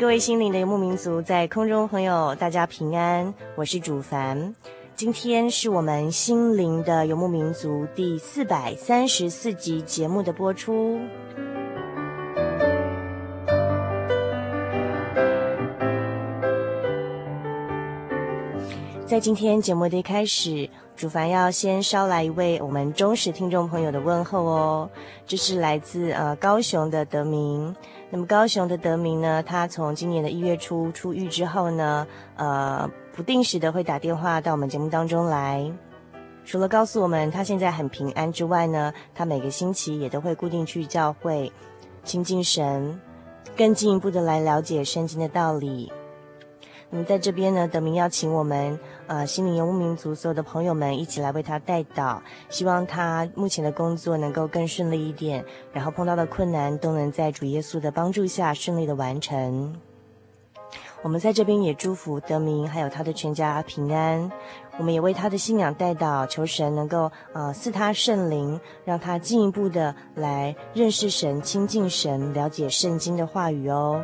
[0.00, 4.54] 各位心灵的游牧民族，在空中朋友，大家平安，我是主凡。
[4.94, 10.98] 今天是我们心灵的游牧民族第四百三十四集节目的播出。
[19.04, 24.90] 在今天节目的一开始，主凡要先捎来一位我们忠实听众朋友的问候哦，
[25.26, 27.74] 这是来自呃高雄的德明。
[28.10, 32.06] 那么高雄的德明呢，他从今年的一月初出狱之后呢，
[32.36, 35.72] 呃，不定时的会打电话到我们节目当中来，
[36.44, 41.50] 除了告诉我们他现在很平安之外呢，他每个星期也都会固定去教会
[42.04, 43.00] 亲近神，
[43.56, 45.90] 更进一步的来了解圣经的道理。
[46.92, 52.18] 那么在这边呢，德明邀请我们，呃，心灵游牧民族所有的朋友们一起来为他代祷，
[52.48, 59.72] 希望他目前的工作能够更顺利一点，然后碰到的困难都能在主耶稣的帮助下顺利的完成。
[61.02, 64.30] 我们在这边也祝福德明还有他的全家平安，
[64.76, 74.02] 我们也为他的信仰代祷，求神能够呃赐他圣灵，让他进一步的来认识神、亲近神、了解圣经的话语哦。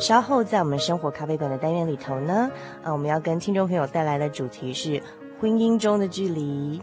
[0.00, 2.50] 稍后在我们生活咖啡馆的单元里头呢，
[2.82, 5.00] 啊，我们要跟听众朋友带来的主题是
[5.38, 6.80] 婚姻中的距离。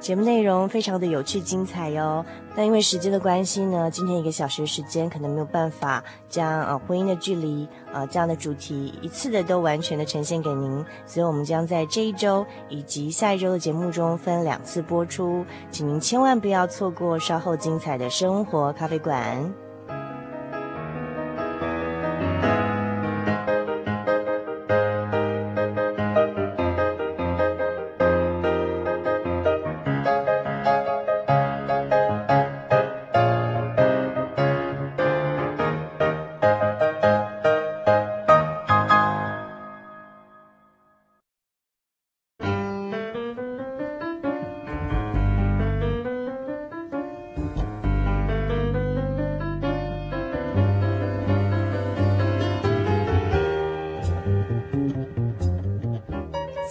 [0.00, 2.24] 节目内容非常的有趣精彩哟，
[2.56, 19.52] 但因为时间的关系呢，今天一个小时时间可能没有办法将呃婚姻的距离呃这样的主题一次的都完全的呈现给您，所以我们将在这一周以及下一周的节目中分两次播出，请您千万不要错过稍后精彩的生活咖啡馆。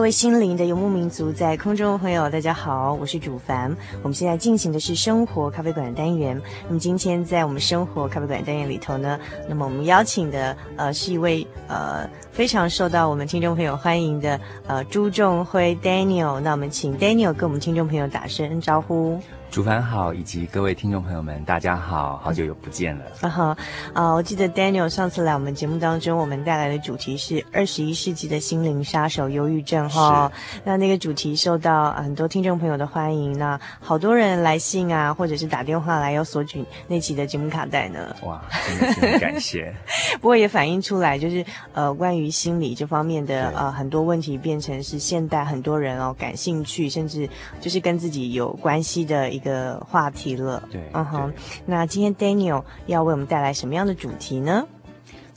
[0.00, 3.76] 各位心灵的游牧民族，在空中朋友，大家好，我是主凡。
[4.02, 6.40] 我们现在进行的是生活咖啡馆的单元。
[6.68, 16.40] 那么今天在我们生活咖啡馆单元里头呢，那么我们邀请的呃是一位呃非常受到我们听众朋友欢迎的呃朱仲辉 Daniel。
[16.40, 19.20] 那我们请 Daniel 跟我们听众朋友打声招呼。
[19.50, 23.04] 主凡好，以及各位听众朋友们，大家好，好久又不见了。
[23.22, 23.56] 啊哈，
[23.92, 30.30] 啊，我记得 Daniel 上次来我们节目当中，我们带来的主题是二十一世纪的心灵杀手——忧郁症哈。
[30.62, 38.14] 那那个主题受到很多听众朋友的欢迎，那好多人来信啊，或者是打电话来要索取那期的节目卡带呢。
[38.22, 39.74] 哇，真的是很感谢。
[40.22, 41.44] 不过也反映出来，就是
[41.74, 47.28] 呃，关于心理这方面的呃很多问题，变成是现代很多人哦感兴趣，甚至
[47.60, 49.39] 就是跟自己有关系的。
[49.40, 51.32] 一个话题了，对，嗯哼，
[51.64, 54.66] 那今天 Daniel 要为我们带来什么样的主题呢？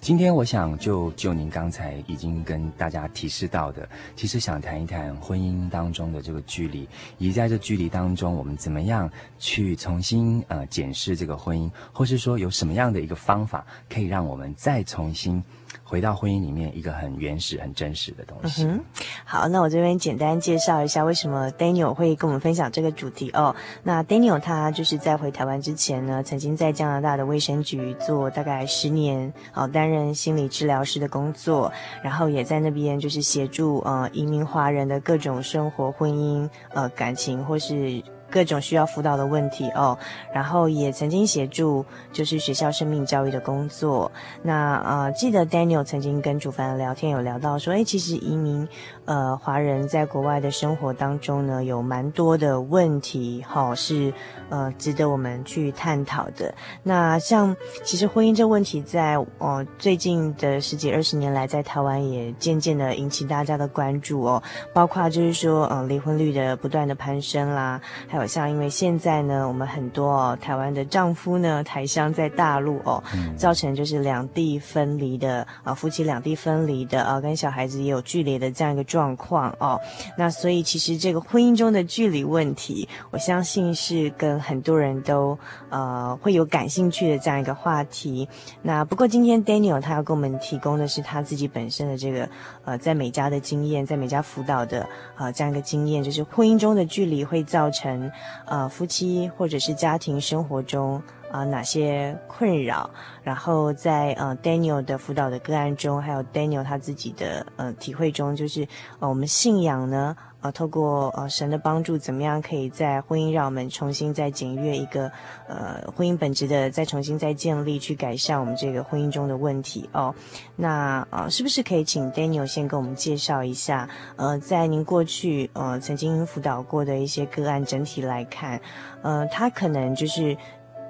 [0.01, 6.85] 今天我想就就您刚才已经跟大家提示到的，其实想谈一谈婚姻当中的这个距离，
[7.17, 9.09] 以及在这距离当中，我们怎么样
[9.39, 15.41] 去重新呃检视这个婚姻，或是说有什么样的一个方法，可以让我们再重新。
[15.83, 18.63] 回到婚姻里面，一个很原始、很真实的东西。
[18.65, 18.79] 嗯。
[19.25, 23.55] 好，那我这边简单介绍一下为什么 Daniel 会跟我们分享这个主题哦。
[23.83, 31.71] 那 Daniel 他就是在回台湾之前呢，曾经在加拿大的卫生局做大概十年，哦，担任心理治疗师的工作，
[32.03, 38.03] 然后也在那边就是协助呃移民华人的各种生活、婚姻、呃感情或是。
[38.33, 39.95] 各种需要辅导的问题哦，
[40.33, 44.11] 然后也曾经协助就是学校生命教育的工作。
[44.41, 48.67] 那呃，记得 Daniel 曾经跟主凡聊天有聊到说，诶，其实移民
[49.05, 54.13] 呃华人在国外的生活当中呢，有蛮多的问题，哈、哦，是
[54.49, 56.53] 呃值得我们去探讨的。
[56.83, 68.23] 那像其实婚姻这问题在，在呃最近的十几二十年来，在台湾也渐渐的引起大家的关注哦，包括就是说，呃，离婚率的不断的攀升啦，还有。
[68.33, 73.03] 像因为现在呢，我们很多哦，台湾的丈夫呢，台商在大陆哦，
[73.37, 79.79] 造成就是两地分离的啊，夫妻两地分离的啊，跟小孩子也有距离的这样一个状况哦。
[80.15, 85.35] 那所以其实这个婚姻中的距离问题，我相信是跟很多人都
[85.69, 88.27] 呃会有感兴趣的这样一个话题。
[88.61, 92.29] 那不过今天 Daniel 他要给我们提供的是他自己本身的这个
[92.65, 94.87] 呃在美家的经验，在美家辅导的、
[95.17, 98.11] 呃、这样一个经验，就是婚姻中的距离会造成。
[98.45, 101.01] 呃，夫妻或者是家庭生活中、
[101.33, 102.89] 呃，哪些困扰？
[103.23, 108.67] 然后在呃 Daniel 的辅导的个案中，还有 Daniel 他自己的呃体会中，就是
[108.99, 110.15] 呃我们信仰呢。
[110.43, 115.09] 呃，透过呃神的帮助，怎么样可以在婚姻让我们重新再检阅一个
[115.47, 120.13] 呃婚姻本质的再重新再建立，去改善我们这个婚姻中的问题哦。
[120.57, 123.87] 那呃是不是可以请 Daniel 先跟我们介绍一下？
[124.17, 128.59] 呃，在您过去呃曾经辅导过的一些个案，整体来看，
[129.01, 130.35] 呃，他可能就是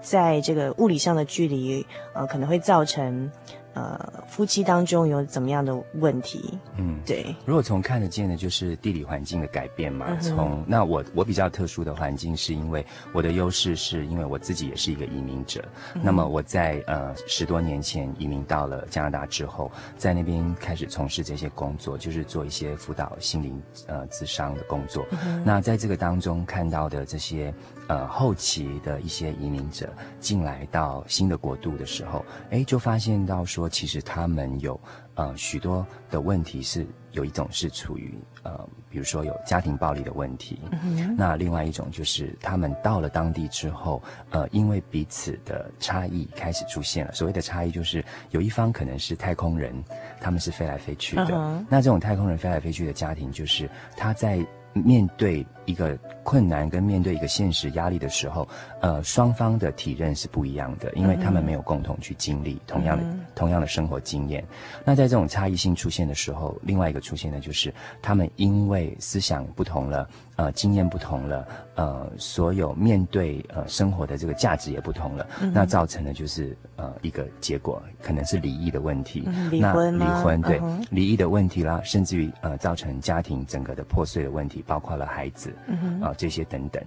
[0.04, 1.84] 在这个物理上的距离，
[2.14, 3.32] 呃，可能会造成。
[3.76, 6.60] 呃，夫妻当中有怎么样的问题？
[6.78, 7.36] 嗯，对。
[7.44, 10.16] 如果从看得见的，就是地理环境的改变嘛。
[10.22, 15.66] 从那我我比较特殊的环境，是因为我的优势是因为我自己也是一个移民者。
[16.04, 25.04] 那么我在呃十多年前移民到了加拿大之后，在那边开始从事这些工作，就是做一些辅导心灵呃咨商的工作。
[25.44, 27.52] 那在这个当中看到的这些
[27.88, 33.70] 呃后期的一些移民者进来到新的国度的时候，哎，就发现到说。
[33.70, 34.80] 其实他们有
[35.16, 38.14] 呃许多的问题，是有一种是处于
[38.44, 40.60] 呃，比如说有家庭暴力的问题。
[40.84, 41.16] 嗯。
[41.18, 47.12] 那另外一种就是他们到了当地之后，呃，因为彼此的差异开始出现了。
[47.14, 49.84] 所谓的差异就是有一方可能是太空人，
[50.22, 51.30] 他们是飞来飞去的。
[51.32, 51.66] 嗯。
[51.70, 54.46] 那这种太空人飞来飞去的家庭，就是他在。
[54.76, 58.48] 面对一个困难跟面对一个现实压力的时候，
[58.82, 64.44] 呃，双方的体认是不一样的，因为他们没有共同去经历同样的、嗯、同样的生活经验。
[64.86, 79.24] 那在这种差异性出现的时候，另外一个出现的就是他们因为思想不同了，呃，经验不同了，呃，所有面对呃生活的这个价值也不同了，嗯、那造成的就是呃一个结果，可能是离异的问题。
[79.28, 80.06] 嗯、离婚吗？
[80.06, 84.64] 那离婚对、嗯、离异的问题啦，甚至于呃造成家庭整个的破碎的问题。
[84.66, 86.84] 包括了孩子，啊、嗯啊，这些等等，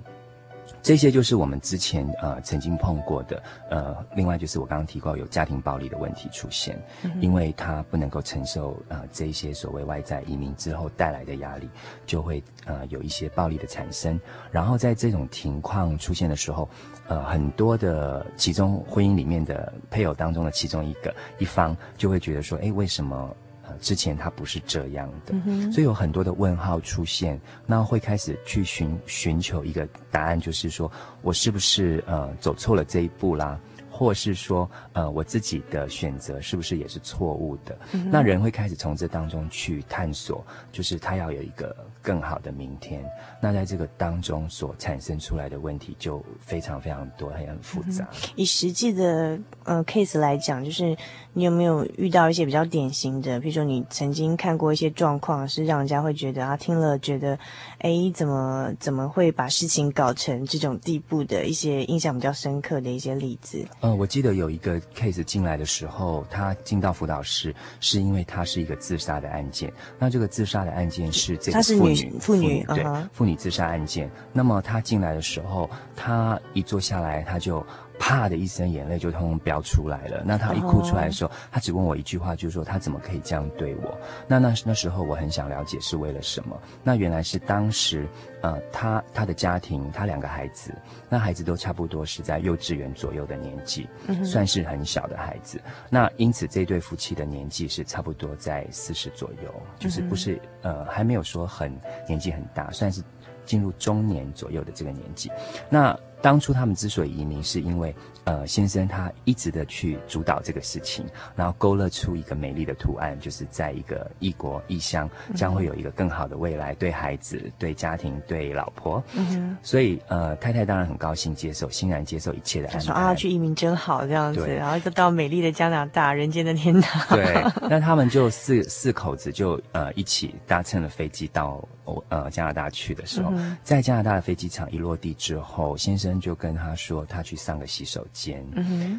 [0.83, 3.43] 这些就是我们之前呃曾经碰过的。
[3.71, 11.69] 呃，另外就是我刚刚提过有家庭暴力的问题出现，嗯、因为他不能够承受呃这一些所谓外在移民之后带来的压力，
[12.05, 14.21] 就会呃有一些暴力的产生。
[14.51, 16.69] 然后在这种情况出现的时候，
[17.09, 23.35] 呃，很多的其中婚姻里面的配偶当中的其中一个一方就会觉得说，哎，为什么？
[23.81, 30.91] 之前他不是这样的，嗯，所以有很多的问号出现，那会开始去寻寻求一个答案，就是说
[31.23, 33.59] 我是不是呃走错了这一步啦，
[33.91, 37.79] 或是说呃我自己的选择是不是也是错误的？
[37.93, 43.05] 嗯、那人会开始从这当中去探索，就是他要有一个更好的明天。
[43.41, 48.09] 那在这个当中所产生出来的问题就非常非常多，也很复杂。
[48.13, 50.97] 嗯、以实际的呃 case 来讲，就是
[51.33, 53.41] 你有没有遇到一些比较典型的？
[53.41, 57.37] 比如说你曾经看过一些状况，是让人家会觉得啊，听了觉得，
[57.79, 63.67] 哎，怎么怎么会把事情搞成这种地步的一些印象比较深刻的一些例子？
[63.81, 69.73] 呃，我记得有一个 case 进来的时候，他进到辅导室是因为他是一个自杀的案件。
[69.99, 74.11] 那这个自杀的案件是这个妇女，她是女妇女，对，妇女自杀案件。
[74.33, 77.65] 那么他进来的时候，他一坐下来，他就。
[77.99, 80.23] 啪的一声，眼泪就通通飙出来了。
[80.25, 83.99] 那他一哭出来的时候，他只问我一句话，就是说他怎么可以这样对我？
[84.27, 86.61] 那那那时候我很想了解是为了什么？
[86.83, 88.07] 那原来是当时，
[88.43, 90.75] 呃，他他的家庭，他两个孩子，
[91.09, 93.89] 那孩子都差不多是在幼稚园左右的年纪，
[94.25, 95.61] 算是很小的孩子。
[95.91, 101.73] 那因此这对夫妻的年纪是差不多在四十左右，就是不是呃还没有说很
[102.09, 103.03] 年纪很大，算是
[103.47, 105.31] 进入中年左右的这个年纪。
[105.71, 105.99] 那。
[106.23, 111.05] 当初他们之所以移民，是因为，呃，先生他一直的去主导这个事情，
[111.37, 119.01] 然后勾勒出一个美丽的图案，就是在一个异国异乡，将会有一个更好的未来，对孩子、对家庭、对老婆。
[119.13, 119.57] 嗯哼。
[119.63, 122.81] 所以，呃，太太当然很高兴接受，欣然接受一切的安排。
[122.81, 127.17] 说啊，去移民真好，这样子，然后就到美丽的加拿大，人间的天堂。
[127.17, 127.45] 对。
[127.69, 131.63] 那他们就四四口子就呃一起搭乘了飞机到
[132.09, 136.17] 呃加拿大去的时候，嗯、在加拿大的飞机场一落地之后，先生。
[136.27, 138.45] 就跟他说，他去上个洗手间。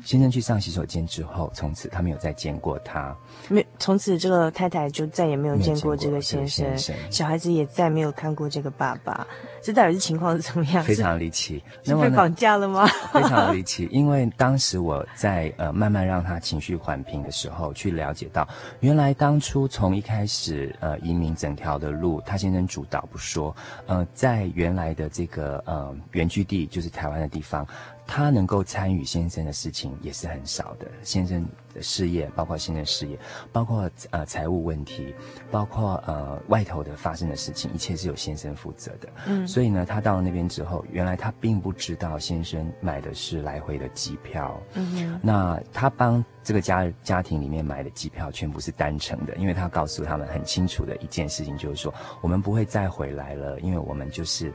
[0.06, 3.16] 先生去上洗手间之后，从此他没有再见过他。
[3.50, 9.26] 没，从此这个太太就再也没有见过这个先生，先生小孩子也再没有看过这个爸爸。
[9.62, 10.84] 这到底是情况是怎么样？
[10.84, 11.62] 非常离奇。
[11.84, 12.88] 那么被绑架了吗？
[13.12, 18.48] 非常离奇，因为当时我在呃慢慢让他情绪缓平的时候，去了解到，
[18.80, 23.56] 原来当初从一开始呃移民整条的路，他先生主导不说，
[23.86, 26.92] 呃，在原来的这个呃原居地就是。
[26.98, 27.64] 台湾的地方，
[28.08, 30.88] 他能够参与先生的事情也是很少的。
[31.04, 33.20] 先生的事业，包括先生事业，
[33.52, 35.14] 包括呃财务问题，
[35.52, 39.10] 包括呃外头的发生的事情，一切是由先生负责的。
[39.28, 44.60] 嗯，所以呢，他到了那边之后，原来他并不知道先生买的是来回的机票。
[44.74, 54.54] 嗯哼，那他帮这个家家庭里面买的机票全部是单程的，因为他告诉他们很清楚的一件事情，就是说我们不会再回来了，因为我们就是。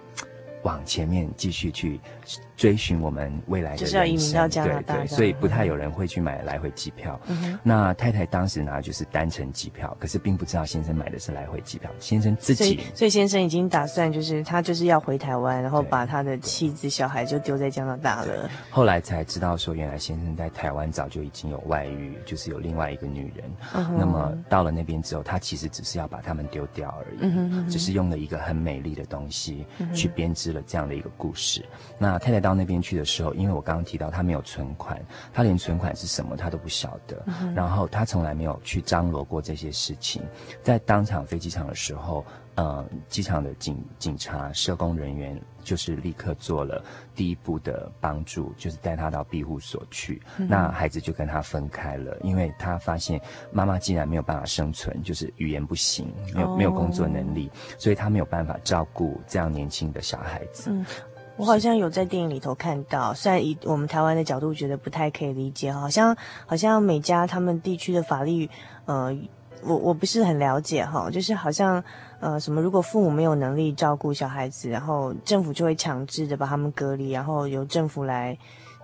[0.64, 2.00] 往前面继续去
[2.56, 7.20] 追寻我们未来的人生，就是要移民到加拿大，对对，所以不太有人会去买来回机票。
[7.28, 11.90] 嗯、那太太当时拿的就是单程机票，可是并不知道先生买的是来回机票。
[11.98, 18.48] 先生自己，所以，所以先生已经打算，就是他就是要回台湾，然后把他的妻子、小孩就丢在加拿大了。
[18.70, 23.50] 后来才知道说，原来先生在台湾早就已经有外遇，就是有另外一个女人。
[23.74, 31.64] 嗯、那么到了那边之后，他其实只是要把他们丢掉而已，只是用了一个很美丽的东西去编织了这样的一个故事。
[31.98, 35.00] 那太太到那边去的时候，因为我刚刚提到她没有存款，
[35.32, 37.22] 她连存款是什么她都不晓得，
[37.54, 40.22] 然后她从来没有去张罗过这些事情。
[40.62, 50.20] 在当场飞机场的时候，呃，机场的警警察、社工人员就是立刻做了第一步的帮助，就是带她到庇护所去。
[50.36, 53.18] 那孩子就跟他分开了，因为他发现
[53.50, 60.70] 妈妈竟然没有办法生存，就是语言不行，没有没有工作能力，所以他没有办法照顾这样年轻的小孩子。
[60.70, 60.84] 嗯，
[61.42, 68.48] 我好像有在电影里头看到，虽然以我们台湾的角度觉得不太可以理解，好像好像美加他们地区的法律，
[68.84, 69.12] 呃，
[69.64, 71.82] 我我不是很了解哈，就是好像。
[72.20, 72.62] 呃，什么？
[72.62, 78.38] 如果父母没有能力照顾小孩子，然后政府就会强制的把他们隔离，然后由政府来。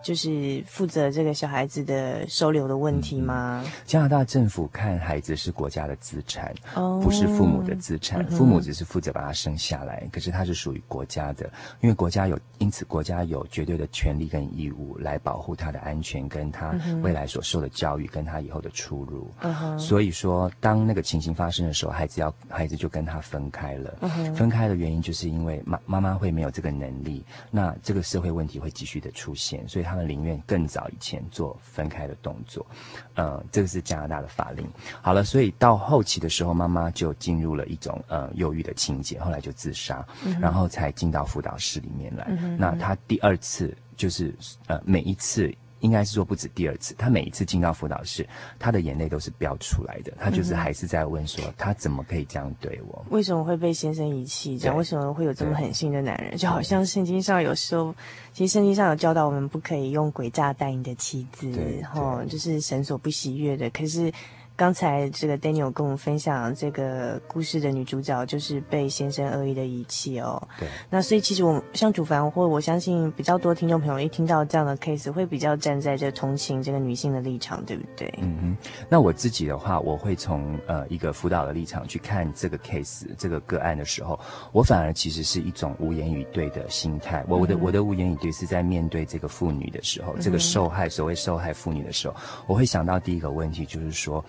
[0.08, 3.62] 就是负责这个小孩子的收留的问题吗？
[3.62, 8.24] 嗯，加拿大政府看孩子是国家的资产，哦，不是父母的资产。
[8.30, 11.44] 父母只是负责把他生下来，嗯，可是他是属于国家的，
[11.82, 19.30] 因为国家有，因此国家有绝对的权利跟义务来保护他的安全，跟他未来所受的教育，跟他以后的出路。
[19.40, 23.98] 嗯，所以说，当那个情形发生的时候，孩子要孩子就跟他分开了。
[24.00, 29.97] 嗯，分开的原因就是因为妈妈妈会没有这个能力，那这个社会问题会继续的出现，所以他。
[30.04, 32.66] 宁愿更早以前做分开的动作，
[33.14, 34.66] 呃，这个是加拿大的法令。
[35.02, 42.26] 好了，所以到后期的时候，妈妈就进入了一种呃忧郁的情节，后来就自杀，嗯、然后才进到辅导室里面来。
[42.28, 44.34] 嗯、那她第二次就是
[44.66, 48.26] 呃每一次应该是说不止第二次，他每一次进到辅导室，
[48.58, 50.12] 他的眼泪都是飙出来的。
[50.18, 53.04] 他就是还是在问说，他怎么可以这样对我？
[53.11, 54.58] 为什么会被先生遗弃？
[54.58, 56.37] 这样为什么会有这么狠心的男人？
[56.37, 57.94] 就好像圣经上有时候，
[58.32, 63.70] 其实圣经上有教导我们不可以用诡诈待你的妻子，然后就是神所不喜悦的。
[63.70, 64.12] 可是。
[64.58, 70.48] 刚才这个 Daniel 跟我们分享这个故事的女主角，就是被先生恶意的遗弃哦。
[70.58, 70.66] 对。
[70.90, 78.12] 那所以其实我像主凡，或我相信比较多听众朋友一听到这样的 case，会比较站在这同情这个女性的立场，对不对？
[78.20, 78.68] 嗯哼。
[78.88, 84.18] 那我自己的话，我会从呃一个辅导的立场去看这个 case 这个个案的时候，
[84.50, 87.24] 我反而其实是一种无言以对的心态。
[87.28, 92.16] 我我的、嗯、我的无言以对是在面对这个妇女的时候，这个受害所谓受害妇女的时候，
[92.48, 94.24] 我会想到第一个问题就是说。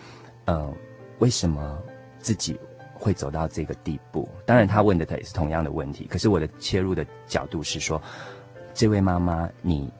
[0.49, 0.73] 嗯、呃，
[1.19, 1.79] 为什么
[2.17, 2.59] 自己
[2.95, 4.27] 会走到这个地步？
[4.47, 6.05] 当然，他问的他也是同样的问题。
[6.09, 8.01] 可是我的切入的角度是说，
[8.73, 9.91] 这位妈妈，你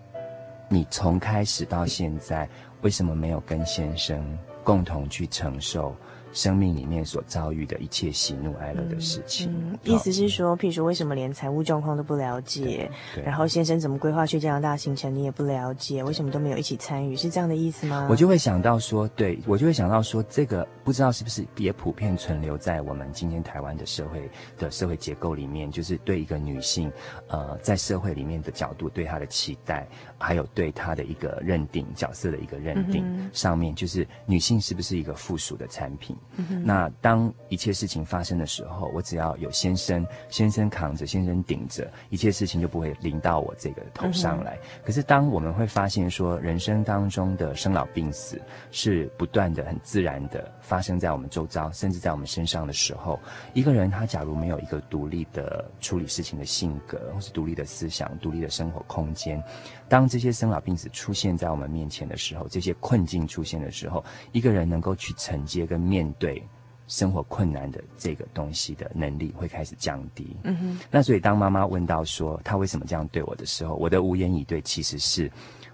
[0.67, 2.49] 你从开始到现在，
[2.81, 4.25] 为什么没有跟先生
[4.63, 5.95] 共同去承受？
[6.31, 12.89] 生命里面所遭遇的一切喜怒哀乐的事情，嗯嗯，意思是说，譬如说，为什么连财务状况都不了解？
[13.25, 16.03] 然后先生怎么规划去加拿大行程，你也不了解？
[16.03, 17.15] 为什么都没有一起参与？
[17.15, 18.07] 是这样的意思吗？
[18.09, 26.91] 我就会想到说，对，我就会想到说，这个不知道是不是也普遍存留在我们今天台湾的社会的社会结构里面，就是对一个女性，
[27.27, 36.15] 呃，在社会里面的角度对她的期待，还有对她的一个认定角色的一个认定，嗯、上面就是女性是不是一个附属的产品？
[36.37, 44.55] 嗯、那当一切事情发生的时候，我只要有先生，先生扛着，先生顶着，一切事情就不会临到我这个头上来。
[44.55, 53.19] 嗯、可是当我们会发现说，人生当中的生老病死是不断的、很自然的发生在我们周遭，甚至在我们身上的时候，
[53.55, 59.43] 一个人他假如没有一个独立的处理事情的性格，或是独立的思想、独立的生活空间，
[59.87, 66.43] 当这些生老病死出现在我们面前的时候，这些困境出现的时候，一个人能够去承接跟面对。
[66.91, 70.35] 生活困难的这个东西的能力会开始降低。
[70.43, 70.79] 嗯哼。
[70.89, 75.31] 那所以当妈妈问到说她为什么这样对我的时候，我的无言以对其实是，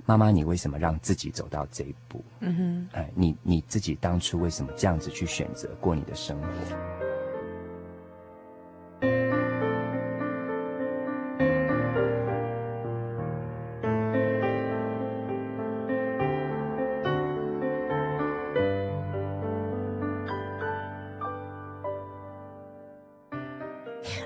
[0.08, 2.24] 妈妈，你为什么让自己走到这一步？
[2.40, 2.88] 嗯哼。
[2.92, 6.48] 哎，你你自己当初为什么这样子去选择过你的生活？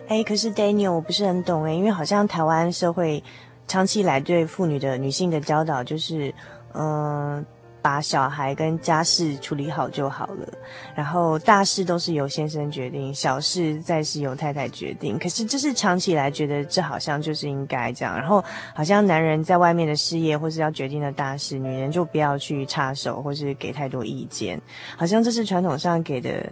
[0.09, 3.23] 哎，可是 Daniel，我不是很懂哎，因为好像台湾社会
[3.69, 6.33] 长期来对妇女的女性的教导就是，
[6.73, 7.45] 嗯、
[7.81, 10.47] 把小孩跟家事处理好就好了，
[10.95, 15.17] 然后大事都是由先生决定，小事再是由太太决定。
[15.19, 24.59] 可是这是长期以来觉得这好像就是应该这样，然后好像男人在外面的事业或是要决定的大事，女人就不要去插手或是给太多意见，
[24.97, 26.51] 好像这是传统上给的。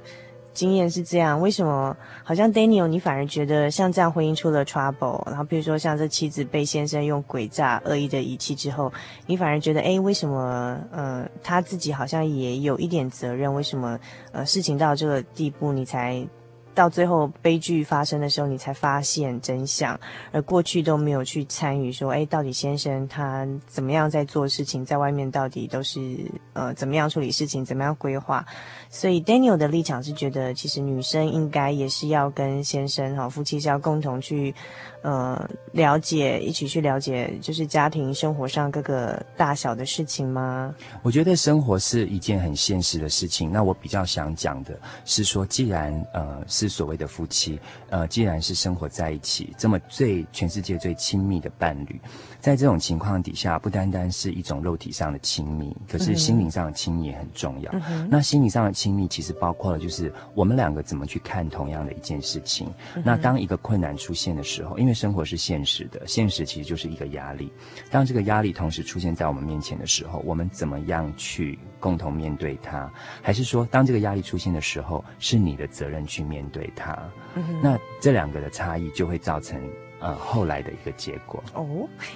[0.58, 8.91] 经验是这样，为什么好像 Daniel 你反而觉得像这样婚姻出了 trouble，然后比如说像这妻子被先生用诡诈恶意的遗弃之后，
[9.28, 13.54] 你反而觉得诶，为什么呃他自己好像也有一点责任？
[13.54, 14.00] 为什么
[14.32, 16.28] 呃事情到这个地步你才？
[16.78, 20.00] 到最后悲剧发生的时候，你才发现真相，
[20.32, 21.92] 而过去都没有去参与。
[21.92, 26.00] 说，哎，到底先生他怎么样在做事情，在外面到底都是
[26.54, 28.46] 呃怎么样处理事情，怎么样规划？
[28.92, 34.54] 所以 Daniel 的立场是觉得，其实女生应该也是要跟先生哈夫妻是要共同去。
[35.01, 40.73] 呃，了解，一起去了解，就是家庭生活上各个大小的事情吗？
[41.01, 43.51] 我觉得生活是一件很现实的事情。
[43.51, 51.99] 那我比较想讲的是说，既然呃是所谓的夫妻，呃，既然是生活在一起，这么最全世界最亲密的伴侣。
[52.47, 57.69] 在这种情况底下，不单单是一种肉体上的亲密，可是心灵上的亲密也很重要。
[57.73, 62.73] 嗯、那心灵上的亲密其实包括了，就是我们两个怎么去看同样的一件事情。
[62.95, 67.51] 嗯、那当一个困难出现的时候，因为生活是现实的，现实其实就是一个压力。
[67.91, 72.89] 当这个压力同时出现在我们面前的时候，我们怎么样去共同面对它？
[73.21, 76.97] 还是说，当这个压力出现的时候，是你的责任去面对它？
[77.36, 79.62] 嗯、那这两个的差异就会造成。
[79.99, 81.65] 呃，后来的一个结果哦，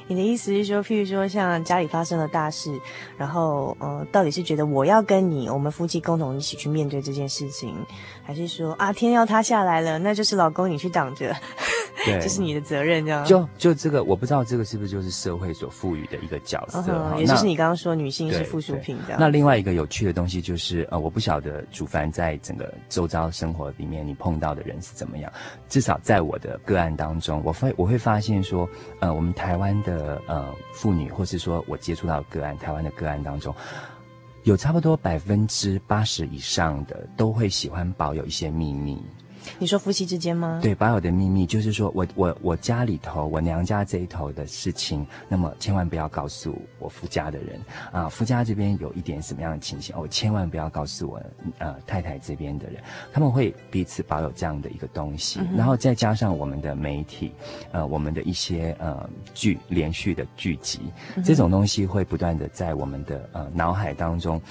[0.08, 2.72] 你的意思是说，譬如说像家里发生了大事，
[3.18, 7.76] 然后呃，到底是觉得我要跟你，我们夫妻共同一起去面对这件事情，
[8.24, 11.36] 还是说啊，天要塌下来了，那就是老公你去挡着，
[12.06, 13.26] 对， 这是你的责任，这样。
[13.26, 19.20] 就就这个，我不知道这个是不是就是社会所赋予的一个角色，哦、也就是你刚刚说女性是附属品这样。
[19.20, 25.32] 那另外一个有趣的东西就是，呃，我不晓得主凡在整个周遭生活里面，你碰到的人是怎么样。
[25.68, 33.54] 至少在我的个案当中，我我会发现说，呃，我们台湾的呃妇女，或是说我接触到个案，台湾的个案当中。
[34.44, 39.00] 有差不多百分之八十以上的都会喜欢保有一些秘密。
[39.60, 40.60] 你说夫妻之间吗？
[40.62, 47.60] 对，保有的秘密就是说我我我家里头，我娘家这一头的事情，那么千万不要告诉我夫家的人
[47.92, 48.10] 啊。
[48.10, 51.22] 夫家这边有一点什么样的情形，我千万不要告诉我
[51.58, 57.32] 呃太太这边的人，他们会彼此保有这样的一个东西，嗯、然后再加上我们的媒体，
[57.72, 60.80] 呃，我们的一些呃剧连续的剧集，
[61.16, 64.42] 嗯、这种东西会不断的在我们的呃脑海当中。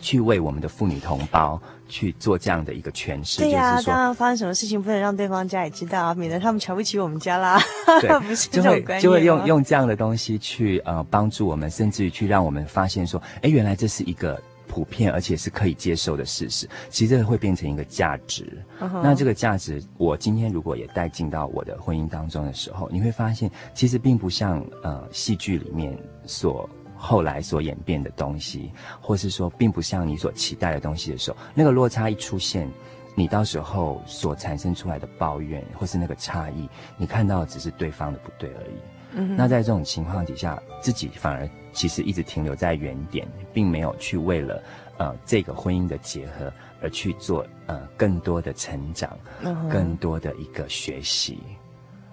[0.00, 7.60] 去为我们的妇女同胞去做这样的一个诠释，对呀、啊，当然发生什么事情不能让对方家也知道，免得他们瞧不起我们家啦。
[8.00, 16.68] 对， 不是就会就会用用这样的东西去呃帮助我们，甚至于去让我们发现说，哎，原来这是一个普遍而且是可以接受的事实。
[16.90, 18.44] 其实这个会变成一个价值。
[18.80, 19.00] Uh huh.
[19.02, 26.68] 那这个价值，我今天如果也带进到我的婚姻当中的时候，你会发现，其实并不像呃戏剧里面所。
[27.00, 32.68] 后来所演变的东西，或是说并不像你所期待的东西的时候，那个落差一出现，
[33.14, 38.76] 你到时候所产生出来的抱怨，或是那个差异，你看到的只是对方的不对而已。
[39.12, 44.60] 嗯，那在这种情况底下，自己反而其实一直停留在原点，并没有去为了
[44.98, 51.38] 呃这个婚姻的结合而去做呃更多的成长，嗯，更多的一个学习。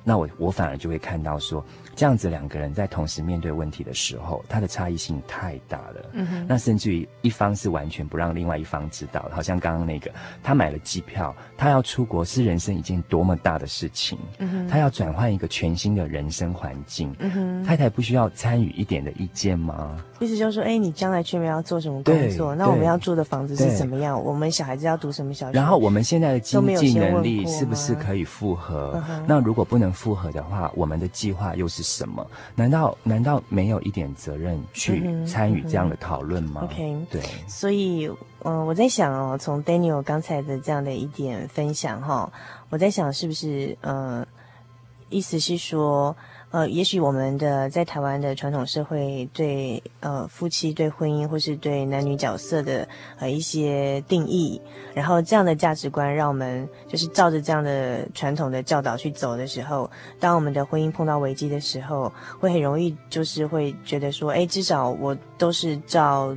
[0.04, 1.66] 那我我反而就会看到说。
[1.96, 6.10] 这样子两个人在同时面对问题的时候，他的差异性太大了。
[6.12, 10.12] 嗯哼，那甚至于一方是完全不让另外一方知道，好像刚刚那个，
[10.44, 14.20] 他买了机票，他要出国是人生一件多么大的事情。
[14.40, 17.16] 嗯哼，他要转换一个全新的人生环境。
[17.20, 19.96] 嗯哼，太太不需要参与一点的意见吗？
[20.20, 22.54] 意思就是说，哎，你将来去没要做什么工作？
[22.54, 24.22] 那我们要住的房子是怎么样？
[24.22, 25.54] 我们小孩子要读什么小学？
[25.54, 29.02] 然后我们现在的经济能力是不是可以复合？
[29.26, 31.85] 那如果不能复合的话，我们的计划又是？
[31.86, 32.26] 什么？
[32.56, 36.62] 难道难道没有一点责任去参与这样的讨论吗？
[36.64, 37.22] 嗯嗯？OK，对。
[37.48, 38.08] 所以，
[38.44, 42.32] 嗯、呃，我在想哦，从 Daniel 刚才的这样的一点分享哈，
[42.70, 44.28] 我在想是不是，嗯、呃，
[45.10, 46.16] 意思是说。
[46.56, 52.88] 呃，也许我们的在台湾的传统社会对呃夫妻对婚姻或是对男女角色的
[53.20, 54.62] 呃一些定义，
[54.94, 66.34] 然后这样的价值观让我们就是照着这样的传统的教导去走的时候，当我们的婚姻碰到危机的时候，会很容易就是会觉得说，哎，至少我都是照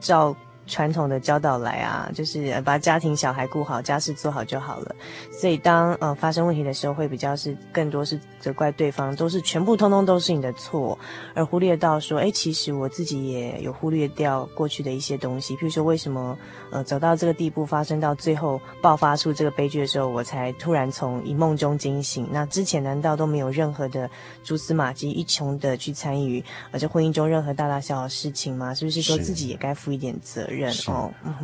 [0.00, 0.34] 照。
[0.70, 4.94] 传统的教导来啊，就是把家庭小孩顾好，家事做好就好了。
[5.30, 10.98] 所以当呃发生问题的时候，会比较是更多是责怪对方，都是全部通通都是你的错，
[11.34, 15.54] 而忽略到说，哎，其实我自己也有忽略掉过去的一些东西。
[15.56, 16.38] 譬如说，为什么
[16.70, 22.28] 呃走到这个地步，发生到最后爆发出这个悲剧的时候，我才突然从一梦中惊醒？
[22.30, 24.08] 那之前难道都没有任何的
[24.44, 28.72] 蛛丝马迹，一穷的去参与而这婚姻中任何大大小小的事情吗？
[28.72, 30.59] 是不是说自己也该负一点责任？
[30.68, 30.90] 是，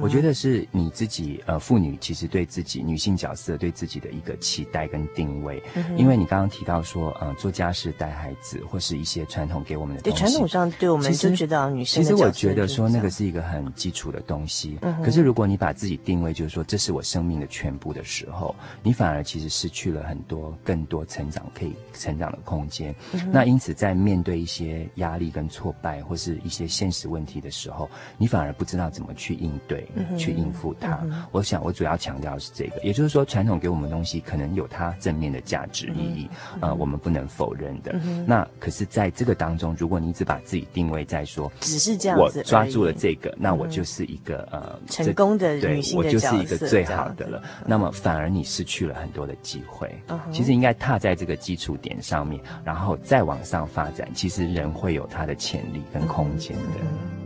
[0.01, 12.03] 我觉得是你自己，呃，妇女其实对自己女性角色对自己的一个期待跟定位，嗯、因为你刚刚提到说，呃，做家事、带孩子，或是一些传统给我们的东西，对传统上对我们就觉得女性。
[12.03, 22.95] 其实我觉得说那个是一个很基础的东西，嗯、可是如果你把自己定位就是说这是我生命的全部的时候，你反而其实失去了很多更多成长可以成长的空间。
[23.13, 30.99] 嗯、那因此在面对一些压力跟挫败或是一些现实问题的时候，你反而不知道怎么去应对，嗯、去应付它。
[31.05, 37.93] 嗯、我想，我主要强调的是这个，也就是说，传统给我们东西可能有它正面的价值意义，嗯、呃，我们不能否认的。
[38.05, 47.43] 嗯、那可是，在这个当中，如果你只把自己定位在说，只是这样子，我抓住了这个，那我就是一个、嗯、呃成功的女性的角色，对，我就是一个最好的了。
[47.67, 49.95] 那么，反而你失去了很多的机会。
[50.09, 54.09] 嗯、其实应该踏在这个基础点上面，然后再往上发展。
[54.15, 57.26] 其实人会有他的潜力跟空间的。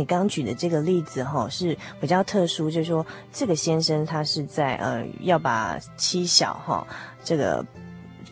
[0.00, 6.86] 你刚举的这个例子哈是比较特殊，就是说这个先生他是在呃要把妻小哈
[7.22, 7.62] 这个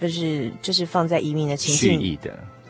[0.00, 2.18] 就是就是放在移民的情境。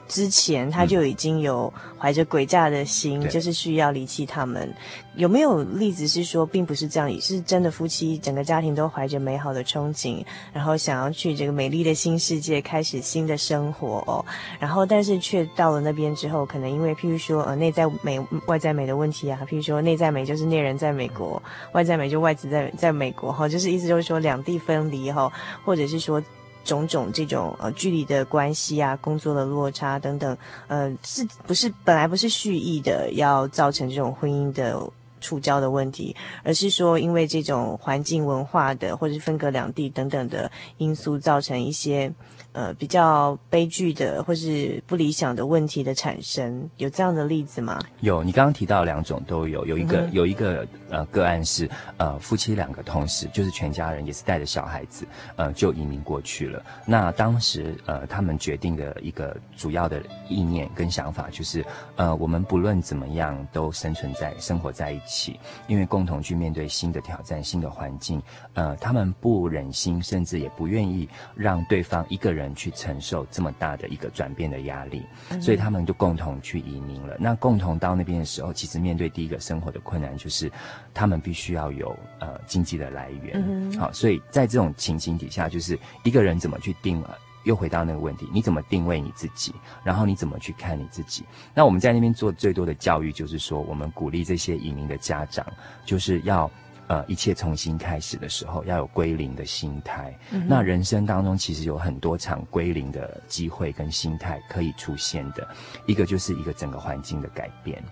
[0.09, 4.73] 之前他就已经有怀着鬼诈的心，嗯、就是需要离弃他们。
[5.17, 14.25] 有没有例子是说，并不是这样，是真的夫妻整个家庭都怀着美好的憧憬，然后想要去这个美丽的新世界开始新的生活哦。
[14.59, 21.43] 然后但是却到了那边之后，可能因为譬如说呃内在美外在美的问题啊，譬如说内在美就是内人在美国，
[21.73, 25.33] 外在美就外子在在美国哈、哦，就是意思就是说两地分离哈、哦，
[25.65, 26.23] 或者是说。
[26.65, 34.79] 种种这种呃距离的关系啊，工作的落差等等，呃，是不是本来不是蓄意的要造成这种婚姻的
[35.21, 42.13] 触礁的问题，而是说因为这种环境文化的或者是分隔两地等等的因素造成一些。
[42.59, 47.79] 呃，比较悲剧的或是不理想的问题的产生，有这样的例子吗？
[48.01, 56.61] 有，你刚刚提到两种都有，有一个、嗯、有一个呃个案是呃夫妻两个同时，就是全家人也是带着小孩子，呃就移民过去了。
[56.85, 68.21] 那当时呃他们决定的一个主要的意念跟想法就是，呃我们不论怎么样都生存在生活在一起，因为共同去面对新的挑战、新的环境，
[68.55, 72.48] 呃他们不忍心，甚至也不愿意让对方一个人。
[72.55, 75.05] 去承受这么大的一个转变的压力，
[75.41, 77.17] 所以他们就共同去移民了。
[77.19, 80.51] 那共同到那边的时候，其实面对第一个生活的困难就是，
[80.93, 83.35] 他们必须要有呃经济的来源。
[83.35, 91.25] 嗯、好，所以在这种情形底下，就是一个人怎么去定了，又回到那个问题，你怎么定位你自己，然后你怎么去看你自己？
[91.55, 95.47] 那我们在那边做最多的教育，就是说我们鼓励这些移民的家长，
[95.85, 96.51] 就是要。
[96.89, 100.19] 呃，一切重新开始的时候，要有归零的心态。
[100.31, 105.47] 嗯、那人生当中其实有很多场归零的机会跟心态可以出现的，
[105.85, 107.85] 一个就是一个整个环境的改变，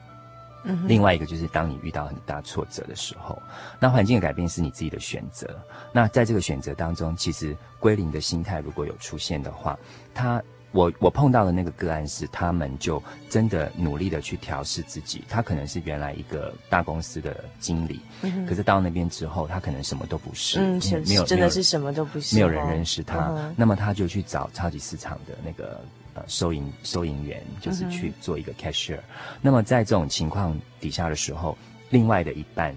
[0.65, 3.39] 嗯，另外一个就是当你遇到很大挫折的时候，
[3.79, 5.47] 那环境的改变是你自己的选择。
[5.93, 9.79] 那在这个选择当中，其实归零的心态如果有出现的话，
[10.15, 10.43] 它。
[10.73, 15.25] 我我碰到的那个个案是，他们就真的努力的去调试自己。
[15.29, 23.29] 他可能是原来一个大公司的经理，嗯、可是到那边之后，他可能什么都不是，嗯，没有真的是什么都不是，没有人认识他。
[23.31, 25.81] 嗯、那么他就去找超级市场的那个
[26.15, 28.97] 呃收银收银员，就是去做一个 cashier。
[28.97, 31.57] 嗯、那么在这种情况底下的时候，
[31.91, 32.75] 另外的一半。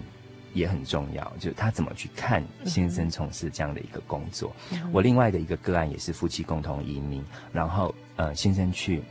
[0.52, 4.54] 也很重要，就是他怎么去看先生从事这样的一个工作。
[4.72, 9.02] 嗯、我另外的一个个案也是夫妻共同移民，然后呃先生去，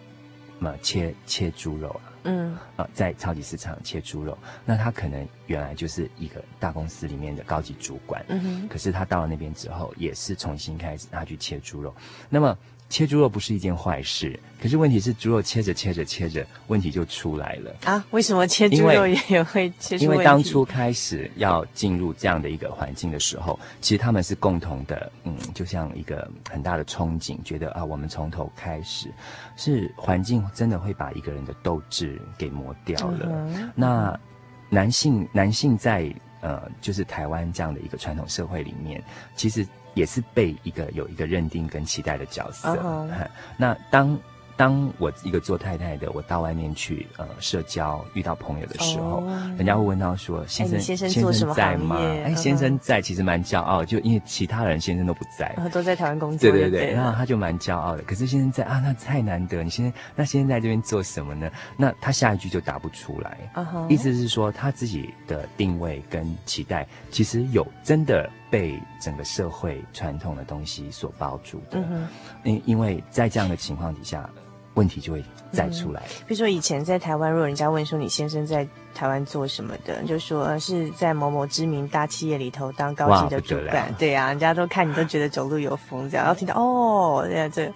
[0.59, 8.23] 呃切切猪肉啊，嗯，呃在超级市场切猪肉，那他可能原来就是一个大公司里面的高级主管，
[8.69, 11.95] 可是他到了那边之后，也是重新开始他去切猪肉，
[12.29, 12.57] 那么。
[12.89, 18.03] 切猪肉不是一件坏事，可是问题是猪肉切着切着切着，问题就出来了啊！
[18.09, 20.03] 为什么切猪肉也会切出？
[20.03, 29.13] 因为当初开始要进入这样的一个环境的时候，其实他们是共同的，嗯，就像一个很大的憧憬，觉得啊，我们从头开始，
[29.55, 33.27] 是环境真的会把一个人的斗志给磨掉了。
[33.29, 34.19] 嗯、那
[34.67, 39.03] 男性男性在呃，就是台湾这样的一个传统社会里面，
[39.35, 39.63] 其实。
[39.99, 42.69] 也是被一个有一个认定跟期待的角色。
[42.69, 43.27] Uh huh.
[43.57, 44.17] 那当
[44.55, 49.29] 当我一个做太太的，我到外面去呃社交，遇到朋友的时候，oh.
[49.57, 55.69] 人家会问到说：“先生，先生做什么在吗？”哎，先生在，其实蛮骄傲，就因为其他人先生都不在，uh.
[55.69, 56.51] 都在台湾工作。
[56.51, 58.03] 对对对，然后他就蛮骄傲的。
[58.03, 59.63] 可是先生在啊，那太难得。
[59.63, 61.49] 你现在那先生在这边做什么呢？
[61.77, 63.37] 那他下一句就答不出来。
[63.55, 63.89] Uh huh.
[63.89, 68.29] 意思是说他自己的定位跟期待，其实有真的。
[68.49, 72.07] 被整个社会传统的东西所包住的，因、嗯、
[72.43, 72.61] 哼。
[72.65, 74.29] 因为在这样的情况底下，
[74.75, 76.01] 问题就会再出来。
[76.27, 87.71] 比如说以前在台湾，如果人家问说你先生在台湾做什么的，就说是在某某知名大企业里头当高级的主管，对啊，人家都看你都觉得走路有风这样，然后听到哦，这样这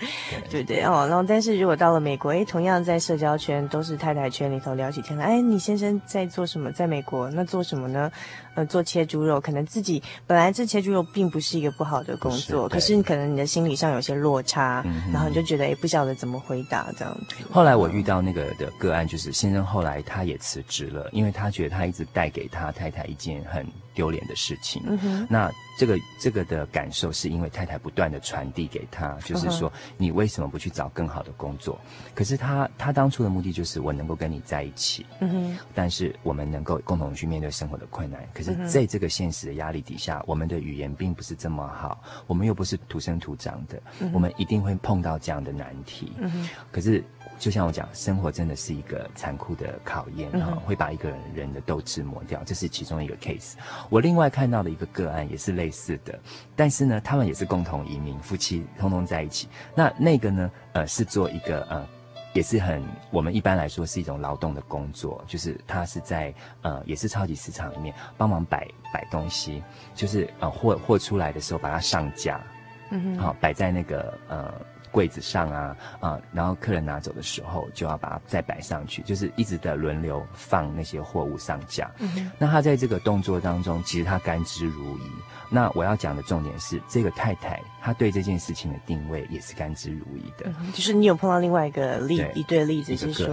[0.50, 6.72] 对，不对哦，然后但是如果到了美国，哎，同样在社交圈都是太太圈里头聊起天来，哎，你先生在做什么？
[6.72, 8.12] 在美国那做什么呢？
[8.56, 17.36] 呃，做切猪肉，可能自己本来这切猪肉并不是一个不好的工作，是可是你可能你的心理上有些落差，嗯、然后你就觉得哎不晓得怎么回答这样子。
[17.52, 24.82] 后来我遇到那个的个案，就是先生后来他也辞职了，因为他觉得他一直带给他太太一件很丢脸的事情。
[25.30, 31.80] 那这个这个的感受是因为太太不断的传递给他，就是说、你为什么不去找更好的工作？
[32.14, 38.22] 可是他他当初的目的就是我能够跟你在一起，嗯哼，但是我们能够共同去面对生活的困难。
[38.34, 46.12] 可是在这个现实的压力底下，我们的语言并不是这么好，我们又不是土生土长的，嗯、我们一定会碰到这样的难题。
[46.20, 47.04] 嗯哼，可是。
[47.44, 53.56] 就像我讲，生活真的是一个残酷的考验哈、嗯，会把一个人人的斗志磨掉，这是其中一个 case。
[53.90, 56.18] 我另外看到的一个个案也是类似的，
[56.56, 59.50] 但是呢，他们也是共同移民，夫妻通通在一起。
[59.76, 61.86] 那那个呢，呃，是做一个呃。
[62.34, 69.62] 也是很，我们一般来说是一种劳动的工作，就是他是在呃，也是超级市场里面帮忙摆摆东西，
[69.94, 72.42] 就是呃货货出来的时候把它上架，
[72.90, 74.52] 嗯哼，好摆在那个呃
[74.94, 81.92] 柜子上啊啊、呃，然后客人拿走的时候就要把它再摆上去，就是一直的轮流放那些货物上架。
[81.98, 85.02] 嗯，那他在这个动作当中，其实他甘之如饴。
[85.50, 90.50] 那我要讲的重点是，这个太太她对这件事情的定位也是甘之如饴的。
[90.62, 93.28] 嗯、就是你有碰到另外一个例一对例子，是说